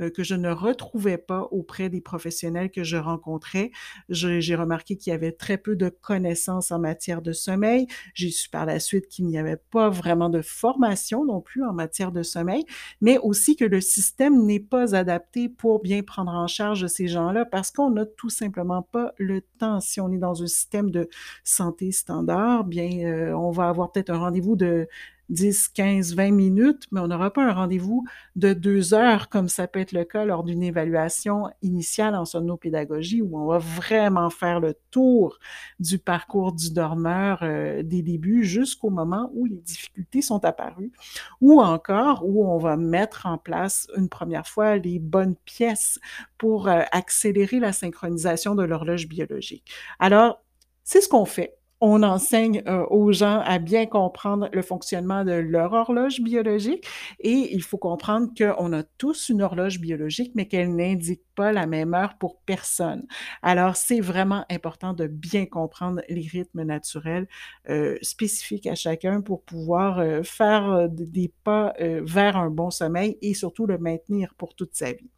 Euh, 0.00 0.10
que 0.10 0.24
je 0.24 0.34
ne 0.34 0.50
retrouvais 0.50 1.18
pas 1.18 1.42
auprès 1.52 1.88
des 1.88 2.00
professionnels 2.00 2.70
que 2.70 2.82
je 2.82 2.96
rencontrais. 2.96 3.70
J'ai 4.08 4.56
remarqué 4.56 4.96
qu'il 4.96 5.12
y 5.12 5.14
avait 5.14 5.32
très 5.32 5.56
peu 5.56 5.76
de 5.76 5.88
connaissances 5.88 6.72
en 6.72 6.80
matière 6.80 7.22
de 7.22 7.32
sommeil. 7.32 7.86
J'ai 8.12 8.30
su 8.30 8.48
par 8.50 8.66
la 8.66 8.80
suite 8.80 9.06
qu'il 9.08 9.26
n'y 9.26 9.38
avait 9.38 9.60
pas 9.70 9.88
vraiment 9.90 10.30
de 10.30 10.42
formation 10.42 11.24
non 11.24 11.40
plus 11.40 11.64
en 11.64 11.72
matière 11.72 12.10
de 12.10 12.24
sommeil, 12.24 12.64
mais 13.00 13.18
aussi 13.18 13.54
que 13.54 13.64
le 13.64 13.80
système 13.80 14.44
n'est 14.44 14.58
pas 14.60 14.96
adapté 14.96 15.48
pour 15.48 15.80
bien 15.80 16.02
prendre 16.02 16.32
en 16.32 16.48
charge 16.48 16.86
ces 16.88 17.06
gens-là 17.06 17.44
parce 17.44 17.70
qu'on 17.70 17.90
n'a 17.90 18.04
tout 18.04 18.30
simplement 18.30 18.82
pas 18.82 19.12
le 19.18 19.42
temps. 19.42 19.80
Si 19.80 20.00
on 20.00 20.10
est 20.10 20.18
dans 20.18 20.42
un 20.42 20.46
système 20.48 20.90
de 20.90 21.08
santé 21.44 21.92
standard, 21.92 22.64
bien, 22.64 23.06
euh, 23.06 23.32
on 23.32 23.52
va 23.52 23.68
avoir 23.68 23.92
peut-être 23.92 24.10
un 24.10 24.18
rendez-vous 24.18 24.56
de 24.56 24.88
10, 25.30 25.68
15, 25.68 26.14
20 26.14 26.30
minutes, 26.30 26.84
mais 26.90 27.00
on 27.00 27.08
n'aura 27.08 27.32
pas 27.32 27.44
un 27.44 27.52
rendez-vous 27.52 28.04
de 28.36 28.52
deux 28.52 28.94
heures, 28.94 29.28
comme 29.28 29.48
ça 29.48 29.66
peut 29.66 29.80
être 29.80 29.92
le 29.92 30.04
cas 30.04 30.24
lors 30.24 30.44
d'une 30.44 30.62
évaluation 30.62 31.50
initiale 31.62 32.14
en 32.14 32.24
somnopédagogie, 32.24 33.22
où 33.22 33.38
on 33.38 33.46
va 33.46 33.58
vraiment 33.58 34.30
faire 34.30 34.60
le 34.60 34.74
tour 34.90 35.38
du 35.80 35.98
parcours 35.98 36.52
du 36.52 36.72
dormeur 36.72 37.40
euh, 37.42 37.82
des 37.82 38.02
débuts 38.02 38.44
jusqu'au 38.44 38.90
moment 38.90 39.30
où 39.34 39.46
les 39.46 39.60
difficultés 39.60 40.22
sont 40.22 40.44
apparues, 40.44 40.92
ou 41.40 41.60
encore 41.60 42.24
où 42.24 42.46
on 42.46 42.58
va 42.58 42.76
mettre 42.76 43.26
en 43.26 43.38
place 43.38 43.88
une 43.96 44.08
première 44.08 44.46
fois 44.46 44.76
les 44.76 44.98
bonnes 44.98 45.36
pièces 45.44 45.98
pour 46.38 46.68
euh, 46.68 46.82
accélérer 46.92 47.60
la 47.60 47.72
synchronisation 47.72 48.54
de 48.54 48.62
l'horloge 48.62 49.08
biologique. 49.08 49.70
Alors, 49.98 50.42
c'est 50.82 51.00
ce 51.00 51.08
qu'on 51.08 51.24
fait 51.24 51.56
on 51.86 52.02
enseigne 52.02 52.62
euh, 52.66 52.86
aux 52.88 53.12
gens 53.12 53.40
à 53.44 53.58
bien 53.58 53.84
comprendre 53.84 54.48
le 54.54 54.62
fonctionnement 54.62 55.22
de 55.22 55.32
leur 55.32 55.74
horloge 55.74 56.22
biologique 56.22 56.86
et 57.20 57.54
il 57.54 57.62
faut 57.62 57.76
comprendre 57.76 58.28
qu'on 58.38 58.72
a 58.72 58.82
tous 58.96 59.28
une 59.28 59.42
horloge 59.42 59.80
biologique, 59.80 60.32
mais 60.34 60.48
qu'elle 60.48 60.74
n'indique 60.74 61.20
pas 61.34 61.52
la 61.52 61.66
même 61.66 61.92
heure 61.92 62.16
pour 62.18 62.40
personne. 62.46 63.06
Alors, 63.42 63.76
c'est 63.76 64.00
vraiment 64.00 64.46
important 64.50 64.94
de 64.94 65.06
bien 65.06 65.44
comprendre 65.44 66.00
les 66.08 66.26
rythmes 66.26 66.62
naturels 66.62 67.28
euh, 67.68 67.98
spécifiques 68.00 68.66
à 68.66 68.74
chacun 68.74 69.20
pour 69.20 69.42
pouvoir 69.42 69.98
euh, 69.98 70.22
faire 70.22 70.88
des 70.88 71.30
pas 71.44 71.74
vers 71.78 72.38
un 72.38 72.48
bon 72.48 72.70
sommeil 72.70 73.18
et 73.20 73.34
surtout 73.34 73.66
le 73.66 73.76
maintenir 73.76 74.34
pour 74.38 74.54
toute 74.54 74.74
sa 74.74 74.92
vie. 74.92 75.10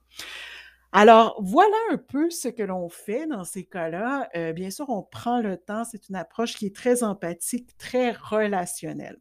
Alors, 0.93 1.41
voilà 1.43 1.77
un 1.91 1.99
peu 1.99 2.31
ce 2.31 2.49
que 2.49 2.63
l'on 2.63 2.89
fait 2.89 3.27
dans 3.27 3.45
ces 3.45 3.65
cas-là. 3.65 4.29
Euh, 4.37 4.53
bien 4.53 4.71
sûr, 4.71 4.89
on 4.89 5.03
prend 5.03 5.41
le 5.41 5.57
temps. 5.57 5.85
C'est 5.85 6.09
une 6.09 6.17
approche 6.17 6.55
qui 6.55 6.67
est 6.67 6.75
très 6.75 7.03
empathique, 7.03 7.77
très 7.77 8.13
relationnelle. 8.13 9.21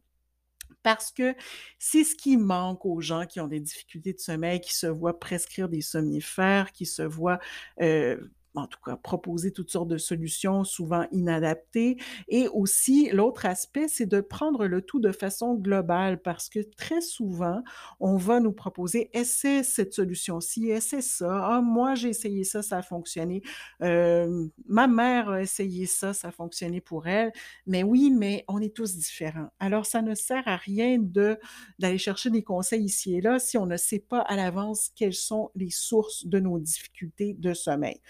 Parce 0.82 1.10
que 1.10 1.34
c'est 1.78 2.04
ce 2.04 2.14
qui 2.14 2.36
manque 2.36 2.86
aux 2.86 3.00
gens 3.00 3.26
qui 3.26 3.40
ont 3.40 3.48
des 3.48 3.60
difficultés 3.60 4.12
de 4.12 4.20
sommeil, 4.20 4.60
qui 4.60 4.74
se 4.74 4.86
voient 4.86 5.18
prescrire 5.18 5.68
des 5.68 5.80
somnifères, 5.80 6.72
qui 6.72 6.86
se 6.86 7.02
voient 7.02 7.40
euh, 7.82 8.16
en 8.62 8.66
tout 8.66 8.78
cas, 8.84 8.96
proposer 8.96 9.52
toutes 9.52 9.70
sortes 9.70 9.88
de 9.88 9.98
solutions 9.98 10.64
souvent 10.64 11.06
inadaptées. 11.12 11.96
Et 12.28 12.48
aussi, 12.48 13.10
l'autre 13.12 13.46
aspect, 13.46 13.88
c'est 13.88 14.06
de 14.06 14.20
prendre 14.20 14.66
le 14.66 14.82
tout 14.82 15.00
de 15.00 15.12
façon 15.12 15.54
globale 15.54 16.20
parce 16.22 16.48
que 16.48 16.60
très 16.76 17.00
souvent, 17.00 17.62
on 18.00 18.16
va 18.16 18.40
nous 18.40 18.52
proposer, 18.52 19.10
essaie 19.12 19.62
cette 19.62 19.92
solution-ci, 19.94 20.70
essaie 20.70 21.02
ça? 21.02 21.56
Ah, 21.56 21.60
moi, 21.60 21.94
j'ai 21.94 22.08
essayé 22.10 22.44
ça, 22.44 22.62
ça 22.62 22.78
a 22.78 22.82
fonctionné. 22.82 23.42
Euh, 23.82 24.46
ma 24.66 24.86
mère 24.86 25.30
a 25.30 25.42
essayé 25.42 25.86
ça, 25.86 26.12
ça 26.14 26.28
a 26.28 26.30
fonctionné 26.32 26.80
pour 26.80 27.06
elle. 27.06 27.32
Mais 27.66 27.82
oui, 27.82 28.10
mais 28.10 28.44
on 28.48 28.60
est 28.60 28.74
tous 28.74 28.96
différents. 28.96 29.48
Alors, 29.60 29.86
ça 29.86 30.02
ne 30.02 30.14
sert 30.14 30.46
à 30.46 30.56
rien 30.56 30.98
de, 30.98 31.38
d'aller 31.78 31.98
chercher 31.98 32.30
des 32.30 32.42
conseils 32.42 32.84
ici 32.84 33.14
et 33.16 33.20
là 33.20 33.38
si 33.38 33.58
on 33.58 33.66
ne 33.66 33.76
sait 33.76 33.98
pas 33.98 34.20
à 34.20 34.36
l'avance 34.36 34.90
quelles 34.94 35.14
sont 35.14 35.50
les 35.54 35.70
sources 35.70 36.26
de 36.26 36.38
nos 36.40 36.58
difficultés 36.58 37.34
de 37.34 37.54
sommeil. 37.54 38.00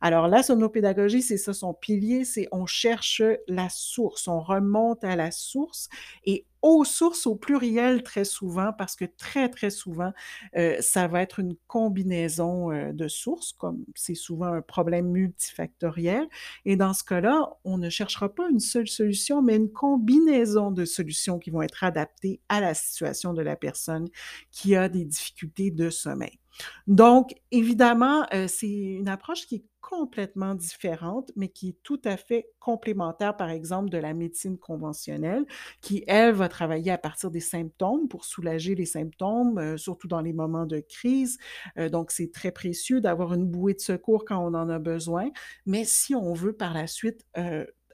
Alors, 0.00 0.28
la 0.28 0.42
somnopédagogie, 0.42 1.22
c'est 1.22 1.36
ça 1.36 1.52
son 1.52 1.74
pilier, 1.74 2.24
c'est 2.24 2.48
on 2.52 2.66
cherche 2.66 3.22
la 3.48 3.68
source, 3.68 4.26
on 4.28 4.40
remonte 4.40 5.04
à 5.04 5.16
la 5.16 5.30
source 5.30 5.88
et 6.24 6.46
aux 6.62 6.84
sources 6.84 7.26
au 7.26 7.34
pluriel 7.34 8.04
très 8.04 8.24
souvent, 8.24 8.72
parce 8.72 8.94
que 8.94 9.04
très, 9.04 9.48
très 9.48 9.70
souvent, 9.70 10.12
euh, 10.56 10.76
ça 10.80 11.08
va 11.08 11.20
être 11.20 11.40
une 11.40 11.56
combinaison 11.66 12.70
euh, 12.70 12.92
de 12.92 13.08
sources, 13.08 13.52
comme 13.52 13.84
c'est 13.96 14.14
souvent 14.14 14.46
un 14.46 14.62
problème 14.62 15.08
multifactoriel. 15.08 16.26
Et 16.64 16.76
dans 16.76 16.94
ce 16.94 17.02
cas-là, 17.02 17.50
on 17.64 17.78
ne 17.78 17.90
cherchera 17.90 18.32
pas 18.32 18.48
une 18.48 18.60
seule 18.60 18.86
solution, 18.86 19.42
mais 19.42 19.56
une 19.56 19.72
combinaison 19.72 20.70
de 20.70 20.84
solutions 20.84 21.40
qui 21.40 21.50
vont 21.50 21.62
être 21.62 21.82
adaptées 21.82 22.40
à 22.48 22.60
la 22.60 22.74
situation 22.74 23.34
de 23.34 23.42
la 23.42 23.56
personne 23.56 24.08
qui 24.52 24.76
a 24.76 24.88
des 24.88 25.04
difficultés 25.04 25.72
de 25.72 25.90
sommeil. 25.90 26.38
Donc, 26.86 27.34
évidemment, 27.50 28.26
euh, 28.32 28.46
c'est 28.46 28.68
une 28.68 29.08
approche 29.08 29.46
qui 29.46 29.64
complètement 29.82 30.54
différente, 30.54 31.30
mais 31.36 31.48
qui 31.48 31.70
est 31.70 31.76
tout 31.82 32.00
à 32.04 32.16
fait 32.16 32.48
complémentaire, 32.60 33.36
par 33.36 33.50
exemple, 33.50 33.90
de 33.90 33.98
la 33.98 34.14
médecine 34.14 34.56
conventionnelle, 34.56 35.44
qui, 35.82 36.04
elle, 36.06 36.32
va 36.32 36.48
travailler 36.48 36.92
à 36.92 36.98
partir 36.98 37.30
des 37.30 37.40
symptômes 37.40 38.08
pour 38.08 38.24
soulager 38.24 38.74
les 38.74 38.86
symptômes, 38.86 39.58
euh, 39.58 39.76
surtout 39.76 40.08
dans 40.08 40.20
les 40.22 40.32
moments 40.32 40.66
de 40.66 40.80
crise. 40.80 41.38
Euh, 41.76 41.90
donc, 41.90 42.12
c'est 42.12 42.32
très 42.32 42.52
précieux 42.52 43.00
d'avoir 43.00 43.34
une 43.34 43.46
bouée 43.46 43.74
de 43.74 43.80
secours 43.80 44.24
quand 44.24 44.38
on 44.38 44.54
en 44.54 44.70
a 44.70 44.78
besoin. 44.78 45.30
Mais 45.66 45.84
si 45.84 46.14
on 46.14 46.32
veut 46.32 46.54
par 46.54 46.72
la 46.72 46.86
suite 46.86 47.26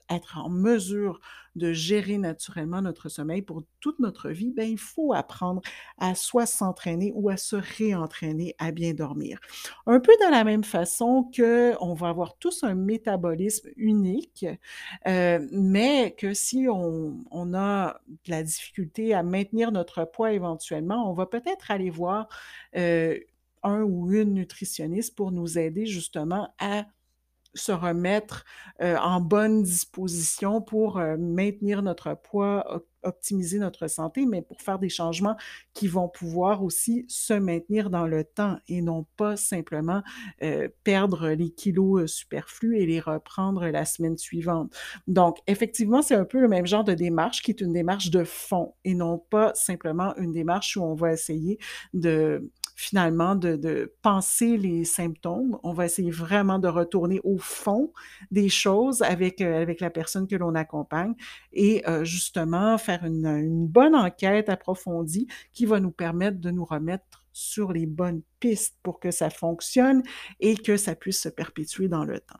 être 0.09 0.37
en 0.37 0.49
mesure 0.49 1.19
de 1.55 1.73
gérer 1.73 2.17
naturellement 2.17 2.81
notre 2.81 3.09
sommeil 3.09 3.41
pour 3.41 3.63
toute 3.79 3.99
notre 3.99 4.29
vie, 4.29 4.51
ben, 4.51 4.69
il 4.69 4.77
faut 4.77 5.13
apprendre 5.13 5.61
à 5.97 6.15
soit 6.15 6.45
s'entraîner 6.45 7.11
ou 7.15 7.29
à 7.29 7.37
se 7.37 7.55
réentraîner 7.55 8.55
à 8.59 8.71
bien 8.71 8.93
dormir. 8.93 9.39
Un 9.85 9.99
peu 9.99 10.13
de 10.13 10.31
la 10.31 10.43
même 10.43 10.63
façon 10.63 11.29
que 11.35 11.75
on 11.81 11.93
va 11.93 12.09
avoir 12.09 12.37
tous 12.37 12.63
un 12.63 12.75
métabolisme 12.75 13.69
unique, 13.75 14.45
euh, 15.07 15.45
mais 15.51 16.15
que 16.17 16.33
si 16.33 16.67
on, 16.69 17.17
on, 17.31 17.53
a 17.53 17.99
de 18.07 18.31
la 18.31 18.43
difficulté 18.43 19.13
à 19.13 19.23
maintenir 19.23 19.71
notre 19.71 20.05
poids 20.05 20.31
éventuellement, 20.33 21.09
on 21.09 21.13
va 21.13 21.25
peut-être 21.25 21.71
aller 21.71 21.89
voir 21.89 22.27
euh, 22.75 23.19
un 23.63 23.81
ou 23.81 24.11
une 24.13 24.33
nutritionniste 24.33 25.15
pour 25.15 25.31
nous 25.31 25.57
aider 25.57 25.85
justement 25.85 26.53
à 26.59 26.85
se 27.59 27.71
remettre 27.71 28.45
euh, 28.81 28.97
en 28.97 29.21
bonne 29.21 29.63
disposition 29.63 30.61
pour 30.61 30.97
euh, 30.97 31.17
maintenir 31.17 31.81
notre 31.81 32.15
poids, 32.15 32.81
optimiser 33.03 33.59
notre 33.59 33.87
santé, 33.87 34.25
mais 34.25 34.41
pour 34.41 34.61
faire 34.61 34.79
des 34.79 34.89
changements 34.89 35.35
qui 35.73 35.87
vont 35.87 36.09
pouvoir 36.09 36.63
aussi 36.63 37.05
se 37.07 37.33
maintenir 37.33 37.89
dans 37.89 38.07
le 38.07 38.23
temps 38.23 38.57
et 38.67 38.81
non 38.81 39.05
pas 39.17 39.37
simplement 39.37 40.01
euh, 40.43 40.67
perdre 40.83 41.29
les 41.29 41.49
kilos 41.49 42.11
superflus 42.11 42.77
et 42.77 42.85
les 42.85 42.99
reprendre 42.99 43.67
la 43.67 43.85
semaine 43.85 44.17
suivante. 44.17 44.73
Donc, 45.07 45.37
effectivement, 45.47 46.01
c'est 46.01 46.15
un 46.15 46.25
peu 46.25 46.39
le 46.39 46.47
même 46.47 46.65
genre 46.65 46.83
de 46.83 46.93
démarche 46.93 47.41
qui 47.41 47.51
est 47.51 47.61
une 47.61 47.73
démarche 47.73 48.09
de 48.09 48.23
fond 48.23 48.73
et 48.83 48.93
non 48.93 49.17
pas 49.17 49.53
simplement 49.55 50.15
une 50.17 50.31
démarche 50.31 50.77
où 50.77 50.83
on 50.83 50.95
va 50.95 51.13
essayer 51.13 51.57
de 51.93 52.49
finalement 52.79 53.35
de, 53.35 53.93
penser 54.01 54.55
les 54.55 54.85
symptômes. 54.85 55.59
On 55.63 55.73
va 55.73 55.85
essayer 55.85 56.11
vraiment 56.11 56.59
de 56.59 56.69
retourner 56.69 57.19
au 57.25 57.37
fond 57.37 57.91
des 58.31 58.47
choses 58.47 59.01
avec, 59.01 59.41
euh, 59.41 59.61
avec 59.61 59.81
la 59.81 59.89
personne 59.89 60.27
que 60.27 60.37
l'on 60.37 60.55
accompagne 60.55 61.13
et 61.51 61.83
euh, 61.89 62.05
justement 62.05 62.77
une, 62.89 63.67
bonne 63.67 63.95
enquête 63.95 64.49
approfondie 64.49 65.27
qui 65.53 65.65
va 65.65 65.79
nous 65.79 65.91
permettre 65.91 66.39
de 66.39 66.51
nous 66.51 66.65
remettre 66.65 67.25
sur 67.33 67.71
les 67.71 67.85
bonnes 67.85 68.21
pistes 68.39 68.77
pour 68.83 68.99
que 68.99 69.11
ça 69.11 69.29
fonctionne 69.29 70.03
et 70.39 70.55
que 70.55 70.77
ça 70.77 70.95
puisse 70.95 71.21
se 71.21 71.29
perpétuer 71.29 71.87
dans 71.87 72.03
le 72.03 72.19
temps. 72.19 72.39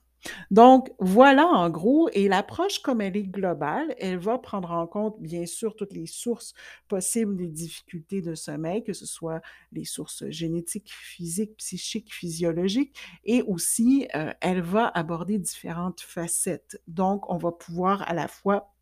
Donc, 0.51 0.91
voilà 0.99 1.47
en 1.47 1.69
gros, 1.69 2.09
et 2.13 2.27
l'approche 2.27 2.79
comme 2.79 3.01
elle 3.01 3.15
est 3.15 3.23
globale, 3.23 3.95
elle 3.99 4.17
va 4.17 4.37
prendre 4.37 4.71
en 4.71 4.87
compte 4.87 5.15
bien 5.21 5.45
sûr 5.45 5.75
toutes 5.75 5.93
les 5.93 6.07
sources 6.07 6.53
possibles 6.87 7.37
des 7.37 7.47
difficultés 7.47 8.21
de 8.21 8.35
sommeil, 8.35 8.83
que 8.83 8.93
ce 8.93 9.05
soit 9.05 9.41
les 9.71 9.85
sources 9.85 10.27
génétiques, 10.29 10.91
physiques, 10.91 11.55
psychiques, 11.57 12.13
physiologiques, 12.13 12.97
et 13.23 13.41
aussi 13.43 14.07
euh, 14.15 14.33
elle 14.41 14.61
va 14.61 14.87
aborder 14.87 15.37
différentes 15.37 16.01
facettes. 16.01 16.81
Donc, 16.87 17.29
on 17.29 17.37
va 17.37 17.51
pouvoir 17.51 18.01
à 18.09 18.13
la 18.13 18.27
fois 18.27 18.73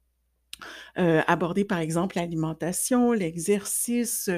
euh, 0.97 1.21
aborder 1.27 1.65
par 1.65 1.79
exemple 1.79 2.17
l'alimentation, 2.17 3.11
l'exercice, 3.11 4.29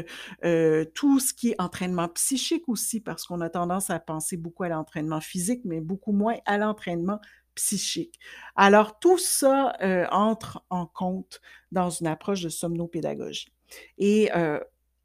euh, 0.43 0.85
tout 0.95 1.19
ce 1.19 1.33
qui 1.33 1.49
est 1.49 1.61
entraînement 1.61 2.07
psychique 2.09 2.67
aussi, 2.67 2.99
parce 2.99 3.25
qu'on 3.25 3.41
a 3.41 3.49
tendance 3.49 3.89
à 3.89 3.99
penser 3.99 4.37
beaucoup 4.37 4.63
à 4.63 4.69
l'entraînement 4.69 5.21
physique, 5.21 5.61
mais 5.65 5.81
beaucoup 5.81 6.11
moins 6.11 6.37
à 6.45 6.57
l'entraînement 6.57 7.19
psychique. 7.55 8.19
Alors 8.55 8.99
tout 8.99 9.17
ça 9.17 9.73
euh, 9.81 10.05
entre 10.11 10.63
en 10.69 10.85
compte 10.85 11.41
dans 11.71 11.89
une 11.89 12.07
approche 12.07 12.41
de 12.41 12.49
somnopédagogie. 12.49 13.53
Et 13.97 14.29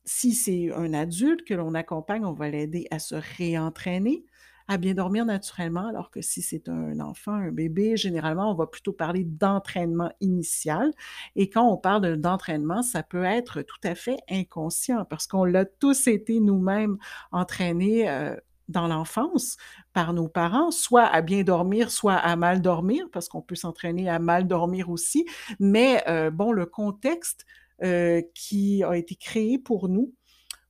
si 0.06 0.34
c'est 0.34 0.70
un 0.72 0.92
adulte 0.92 1.44
que 1.44 1.54
l'on 1.54 1.74
accompagne, 1.74 2.24
on 2.24 2.32
va 2.32 2.48
l'aider 2.48 2.86
à 2.90 2.98
se 2.98 3.14
réentraîner 3.14 4.24
à 4.68 4.78
bien 4.78 4.94
dormir 4.94 5.24
naturellement, 5.24 5.88
alors 5.88 6.10
que 6.10 6.22
si 6.22 6.42
c'est 6.42 6.68
un 6.68 6.98
enfant, 7.00 7.32
un 7.32 7.50
bébé, 7.52 7.96
généralement, 7.96 8.50
on 8.50 8.54
va 8.54 8.66
plutôt 8.66 8.92
parler 8.92 9.24
d'entraînement 9.24 10.10
initial. 10.20 10.90
Et 11.36 11.50
quand 11.50 11.68
on 11.68 11.76
parle 11.76 12.16
d'entraînement, 12.16 12.82
ça 12.82 13.02
peut 13.02 13.24
être 13.24 13.62
tout 13.62 13.80
à 13.84 13.94
fait 13.94 14.16
inconscient 14.30 15.04
parce 15.04 15.26
qu'on 15.26 15.44
l'a 15.44 15.64
tous 15.64 16.06
été 16.06 16.40
nous-mêmes 16.40 16.96
entraînés. 17.32 18.08
Euh, 18.08 18.36
dans 18.68 18.86
l'enfance 18.86 19.58
par 19.92 20.14
nos 20.14 20.26
parents, 20.26 20.70
soit 20.70 21.04
à 21.04 21.20
bien 21.20 21.42
dormir, 21.42 21.90
soit 21.90 22.14
à 22.14 22.34
mal 22.34 22.62
dormir, 22.62 23.06
parce 23.12 23.28
qu'on 23.28 23.42
peut 23.42 23.54
s'entraîner 23.54 24.08
à 24.08 24.18
mal 24.18 24.46
dormir 24.46 24.88
aussi. 24.88 25.26
Mais 25.60 26.02
euh, 26.08 26.30
bon, 26.30 26.50
le 26.50 26.64
contexte 26.66 27.44
euh, 27.82 28.22
qui 28.34 28.82
a 28.82 28.94
été 28.94 29.16
créé 29.16 29.58
pour 29.58 29.88
nous 29.88 30.14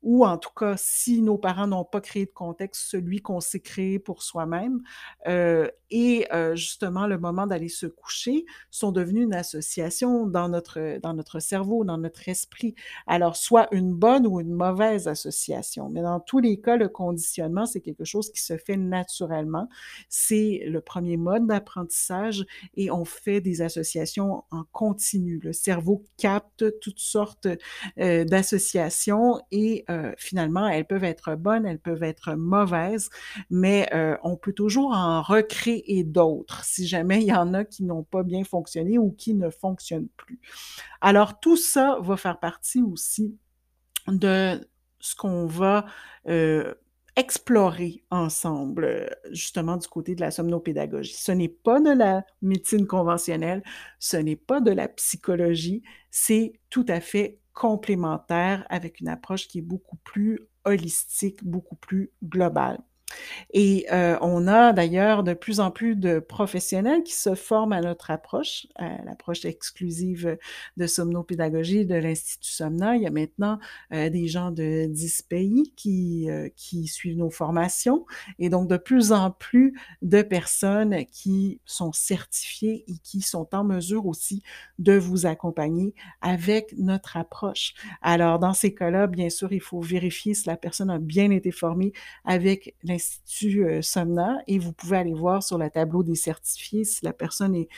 ou 0.05 0.25
en 0.27 0.37
tout 0.37 0.53
cas, 0.55 0.75
si 0.77 1.23
nos 1.23 1.39
parents 1.39 1.67
n'ont 1.67 1.85
pas 1.85 2.03
créé 2.03 2.27
de 2.27 2.31
contexte, 2.31 2.83
celui 2.91 3.23
qu'on 3.23 3.41
s'est 3.41 3.61
créé 3.61 3.99
pour 3.99 4.23
soi-même, 4.23 4.83
euh, 5.27 5.67
et 5.91 6.27
euh, 6.33 6.55
justement 6.57 7.07
le 7.07 7.19
moment 7.19 7.47
d'aller 7.47 7.69
se 7.69 7.87
coucher, 7.87 8.45
sont 8.71 8.93
devenus 8.93 9.25
une 9.25 9.35
association 9.35 10.27
dans 10.27 10.49
notre, 10.49 10.99
dans 11.01 11.15
notre 11.15 11.41
cerveau, 11.41 11.85
dans 11.85 11.97
notre 11.99 12.29
esprit. 12.29 12.75
Alors, 13.07 13.37
soit 13.37 13.69
une 13.73 13.95
bonne 13.95 14.27
ou 14.27 14.41
une 14.41 14.53
mauvaise 14.53 15.09
association, 15.09 15.89
mais 15.89 16.03
dans 16.03 16.21
tous 16.21 16.39
les 16.39 16.61
cas, 16.61 16.77
le 16.77 16.89
conditionnement, 16.89 17.65
c'est 17.65 17.81
quelque 17.81 18.05
chose 18.05 18.31
qui 18.31 18.43
se 18.43 18.59
fait 18.59 18.77
naturellement. 18.77 19.69
C'est 20.09 20.65
le 20.67 20.81
premier 20.83 21.17
mode 21.17 21.47
d'apprentissage 21.47 22.45
et 22.77 22.91
on 22.91 23.07
fait 23.07 23.41
des 23.41 23.63
associations 23.63 24.45
en 24.51 24.65
continu. 24.73 25.41
Le 25.43 25.53
cerveau 25.53 26.05
capte 26.19 26.79
toutes 26.81 27.01
sortes 27.01 27.49
euh, 27.99 28.25
d'associations 28.25 29.41
et 29.51 29.85
euh, 29.95 30.13
finalement, 30.19 30.69
elles 30.69 30.87
peuvent 30.87 31.05
être 31.05 31.35
bonnes, 31.37 31.67
elles 31.67 31.79
peuvent 31.79 32.03
être 32.03 32.35
mauvaises, 32.35 33.11
mais 33.51 33.89
euh, 33.95 34.17
on 34.23 34.37
peut 34.37 34.53
toujours 34.53 34.93
en 34.93 35.23
recréer 35.23 36.05
d'autres 36.05 36.65
si 36.65 36.87
jamais 36.87 37.21
il 37.23 37.29
y 37.29 37.33
en 37.33 37.55
a 37.55 37.65
qui 37.65 37.85
n'ont 37.85 38.03
pas 38.03 38.23
bien 38.23 38.45
fonctionné 38.45 38.99
ou 38.99 39.13
qui 39.13 39.35
ne 39.35 39.51
fonctionnent 39.51 40.09
plus. 40.17 40.41
Alors, 41.01 41.41
tout 41.41 41.57
ça 41.57 41.99
va 42.01 42.17
faire 42.17 42.41
partie 42.41 42.83
aussi 42.83 43.37
de 44.09 44.61
ce 45.01 45.15
qu'on 45.15 45.47
va 45.47 45.87
euh, 46.29 46.75
explorer 47.17 48.05
ensemble, 48.11 49.17
justement, 49.31 49.77
du 49.77 49.87
côté 49.87 50.15
de 50.15 50.21
la 50.21 50.31
somnopédagogie. 50.31 51.15
Ce 51.15 51.33
n'est 51.33 51.49
pas 51.49 51.81
de 51.81 51.91
la 51.91 52.25
médecine 52.43 52.87
conventionnelle, 52.87 53.63
ce 53.99 54.17
n'est 54.17 54.37
pas 54.37 54.61
de 54.61 54.73
la 54.73 54.89
psychologie, 54.89 55.83
c'est 56.11 56.55
tout 56.71 56.87
à 56.89 57.01
fait 57.01 57.39
complémentaire 57.55 58.67
avec 58.69 59.01
une 59.01 59.09
approche 59.09 59.49
qui 59.49 59.59
est 59.59 59.63
beaucoup 59.63 59.97
plus 59.97 60.41
holistique, 60.65 61.45
beaucoup 61.45 61.77
plus 61.77 62.11
globale. 62.23 62.81
Et 63.53 63.87
euh, 63.93 64.17
on 64.21 64.47
a 64.49 64.73
d'ailleurs 64.73 65.23
de 65.23 65.35
plus 65.35 65.61
en 65.61 65.71
plus 65.71 65.97
de 65.97 66.19
professionnels 66.19 67.03
qui 67.03 67.13
se 67.13 67.35
forment 67.35 67.73
à 67.73 67.81
notre 67.81 68.11
approche, 68.11 68.67
à 68.77 69.03
l'approche 69.05 69.45
exclusive 69.45 70.39
de 70.77 70.87
somnopédagogie 70.87 71.87
de 71.87 71.95
l'Institut 71.95 72.51
Somna. 72.51 72.97
Il 72.97 73.03
y 73.03 73.07
a 73.07 73.11
maintenant 73.11 73.59
euh, 73.93 74.11
des 74.11 74.27
gens 74.27 74.51
de 74.51 74.87
10 74.87 75.23
pays 75.23 75.73
qui, 75.77 76.29
euh, 76.31 76.49
qui 76.57 76.87
suivent 76.89 77.19
nos 77.19 77.31
formations 77.31 78.07
et 78.39 78.49
donc 78.49 78.69
de 78.69 78.77
plus 78.77 79.13
en 79.13 79.31
plus 79.31 79.79
de 80.03 80.23
personnes 80.23 81.05
qui 81.13 81.61
sont 81.65 81.93
certifiées 81.93 82.85
et 82.89 82.99
qui 83.03 83.21
sont 83.21 83.49
en 83.55 83.65
mesure 83.65 84.07
aussi 84.07 84.43
de 84.79 84.95
vous 84.95 85.27
accompagner 85.27 85.95
avec 86.21 86.75
notre 86.77 87.17
approche. 87.17 87.75
Alors, 88.03 88.39
dans 88.39 88.53
ces 88.53 88.75
cas-là, 88.75 89.07
bien 89.07 89.31
sûr, 89.31 89.53
il 89.53 89.61
faut 89.61 89.81
vérifier 89.81 90.35
si 90.35 90.47
la 90.49 90.57
personne 90.57 90.91
a 90.91 90.99
bien 90.99 91.31
été 91.31 91.51
formée 91.51 91.93
avec 92.25 92.75
l'Institut 92.83 92.94
l'Institut 92.95 93.65
euh, 93.65 93.83
Somna 93.83 94.39
et 94.47 94.59
vous 94.59 94.73
pouvez 94.73 94.97
aller 94.97 95.15
voir 95.15 95.43
sur 95.43 95.59
le 95.59 95.69
tableau 95.69 96.03
des 96.03 96.15
certifiés 96.15 96.85
si 96.85 97.05
la 97.05 97.13
personne 97.13 97.55
est, 97.55 97.69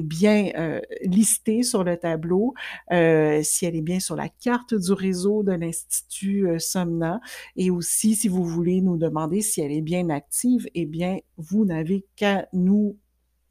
bien 0.00 0.50
euh, 0.56 0.80
listée 1.02 1.62
sur 1.62 1.84
le 1.84 1.96
tableau, 1.96 2.54
euh, 2.92 3.40
si 3.42 3.66
elle 3.66 3.76
est 3.76 3.82
bien 3.82 4.00
sur 4.00 4.16
la 4.16 4.28
carte 4.28 4.74
du 4.74 4.92
réseau 4.92 5.42
de 5.42 5.52
l'Institut 5.52 6.58
Somna. 6.58 7.20
Et 7.56 7.70
aussi 7.70 8.16
si 8.16 8.28
vous 8.28 8.44
voulez 8.44 8.80
nous 8.80 8.96
demander 8.96 9.40
si 9.40 9.60
elle 9.60 9.72
est 9.72 9.82
bien 9.82 10.10
active, 10.10 10.66
eh 10.74 10.86
bien, 10.86 11.18
vous 11.36 11.64
n'avez 11.64 12.04
qu'à 12.16 12.48
nous 12.52 12.96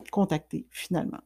contacter 0.09 0.65
finalement. 0.71 1.19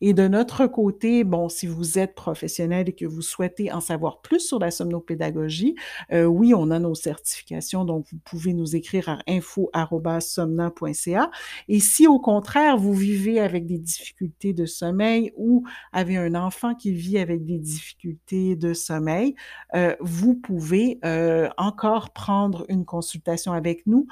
Et 0.00 0.14
de 0.14 0.28
notre 0.28 0.66
côté, 0.66 1.24
bon, 1.24 1.48
si 1.48 1.66
vous 1.66 1.98
êtes 1.98 2.14
professionnel 2.14 2.88
et 2.88 2.92
que 2.92 3.06
vous 3.06 3.22
souhaitez 3.22 3.72
en 3.72 3.80
savoir 3.80 4.20
plus 4.20 4.40
sur 4.40 4.58
la 4.58 4.70
somnopédagogie, 4.70 5.74
euh, 6.12 6.24
oui, 6.24 6.54
on 6.54 6.70
a 6.70 6.78
nos 6.78 6.94
certifications, 6.94 7.84
donc 7.84 8.06
vous 8.12 8.18
pouvez 8.18 8.52
nous 8.52 8.76
écrire 8.76 9.08
à 9.08 9.18
info.somna.ca. 9.26 11.30
Et 11.68 11.80
si 11.80 12.06
au 12.06 12.20
contraire, 12.20 12.76
vous 12.76 12.94
vivez 12.94 13.40
avec 13.40 13.66
des 13.66 13.78
difficultés 13.78 14.52
de 14.52 14.66
sommeil 14.66 15.32
ou 15.36 15.64
avez 15.92 16.16
un 16.16 16.34
enfant 16.34 16.74
qui 16.74 16.92
vit 16.92 17.18
avec 17.18 17.44
des 17.44 17.58
difficultés 17.58 18.56
de 18.56 18.74
sommeil, 18.74 19.34
euh, 19.74 19.96
vous 20.00 20.34
pouvez 20.34 20.98
euh, 21.04 21.48
encore 21.56 22.10
prendre 22.10 22.64
une 22.68 22.84
consultation 22.84 23.52
avec 23.52 23.86
nous. 23.86 24.06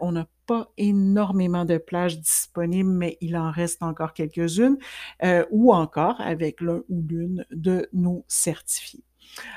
on 0.00 0.16
a 0.16 0.26
énormément 0.76 1.64
de 1.64 1.78
plages 1.78 2.18
disponibles, 2.20 2.90
mais 2.90 3.18
il 3.20 3.36
en 3.36 3.50
reste 3.50 3.82
encore 3.82 4.12
quelques-unes, 4.12 4.78
euh, 5.22 5.44
ou 5.50 5.72
encore 5.72 6.20
avec 6.20 6.60
l'un 6.60 6.82
ou 6.88 7.02
l'une 7.06 7.46
de 7.50 7.88
nos 7.92 8.24
certifiés. 8.28 9.04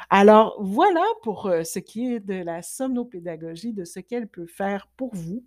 Alors 0.10 0.58
voilà 0.62 1.04
pour 1.24 1.48
euh, 1.48 1.64
ce 1.64 1.80
qui 1.80 2.14
est 2.14 2.20
de 2.20 2.36
la 2.36 2.62
somnopédagogie, 2.62 3.74
de 3.74 3.86
ce 3.86 4.00
qu'elle 4.00 4.28
peut 4.28 4.48
faire 4.48 4.88
pour 4.98 5.16
vous. 5.16 5.44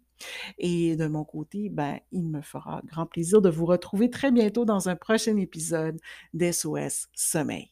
Et 0.59 0.96
de 0.96 1.06
mon 1.06 1.24
côté, 1.24 1.68
ben, 1.68 1.98
il 2.11 2.24
me 2.24 2.40
fera 2.40 2.80
grand 2.87 3.06
plaisir 3.06 3.42
de 3.42 3.50
vous 3.50 3.66
retrouver 3.66 4.11
très 4.11 4.32
bientôt 4.32 4.64
dans 4.64 4.88
un 4.88 4.96
prochain 4.96 5.37
épisode 5.37 5.98
d'SOS 6.32 7.09
Sommeil. 7.12 7.70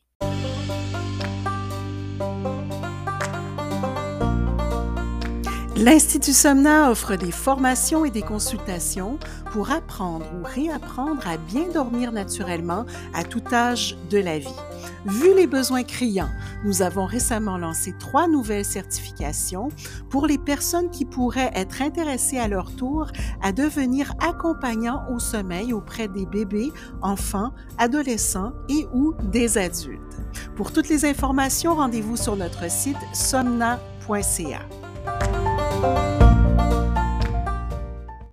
L'Institut 5.85 6.33
Somna 6.33 6.91
offre 6.91 7.15
des 7.15 7.31
formations 7.31 8.07
et 8.07 8.11
des 8.11 8.23
consultations 8.23 9.19
pour 9.53 9.71
apprendre 9.71 10.25
ou 10.33 10.43
réapprendre 10.43 11.21
à 11.29 11.37
bien 11.37 11.69
dormir 11.69 12.11
naturellement 12.11 12.87
à 13.13 13.23
tout 13.23 13.43
âge 13.53 13.95
de 14.09 14.17
la 14.17 14.39
vie. 14.39 14.49
Vu 15.05 15.35
les 15.35 15.47
besoins 15.47 15.83
criants, 15.83 16.31
nous 16.65 16.81
avons 16.81 17.05
récemment 17.05 17.59
lancé 17.59 17.93
trois 17.99 18.29
nouvelles 18.29 18.65
certifications 18.65 19.69
pour 20.09 20.27
les 20.27 20.39
personnes 20.39 20.89
qui 20.89 21.05
pourraient 21.05 21.53
être 21.55 21.83
intéressées 21.83 22.39
à 22.39 22.49
leur 22.49 22.75
tour 22.75 23.09
à 23.43 23.53
devenir 23.53 24.15
accompagnants 24.27 25.05
au 25.15 25.19
sommeil 25.19 25.75
auprès 25.75 26.09
des 26.09 26.25
bébés, 26.25 26.73
enfants, 27.03 27.53
adolescents 27.77 28.55
et 28.71 28.87
ou 28.95 29.13
des 29.25 29.59
adultes. 29.59 30.01
Pour 30.57 30.73
toutes 30.73 30.89
les 30.89 31.05
informations, 31.05 31.75
rendez-vous 31.75 32.17
sur 32.17 32.37
notre 32.37 32.71
site 32.71 32.97
somna.ca. 33.13 34.61
Música 35.85 36.24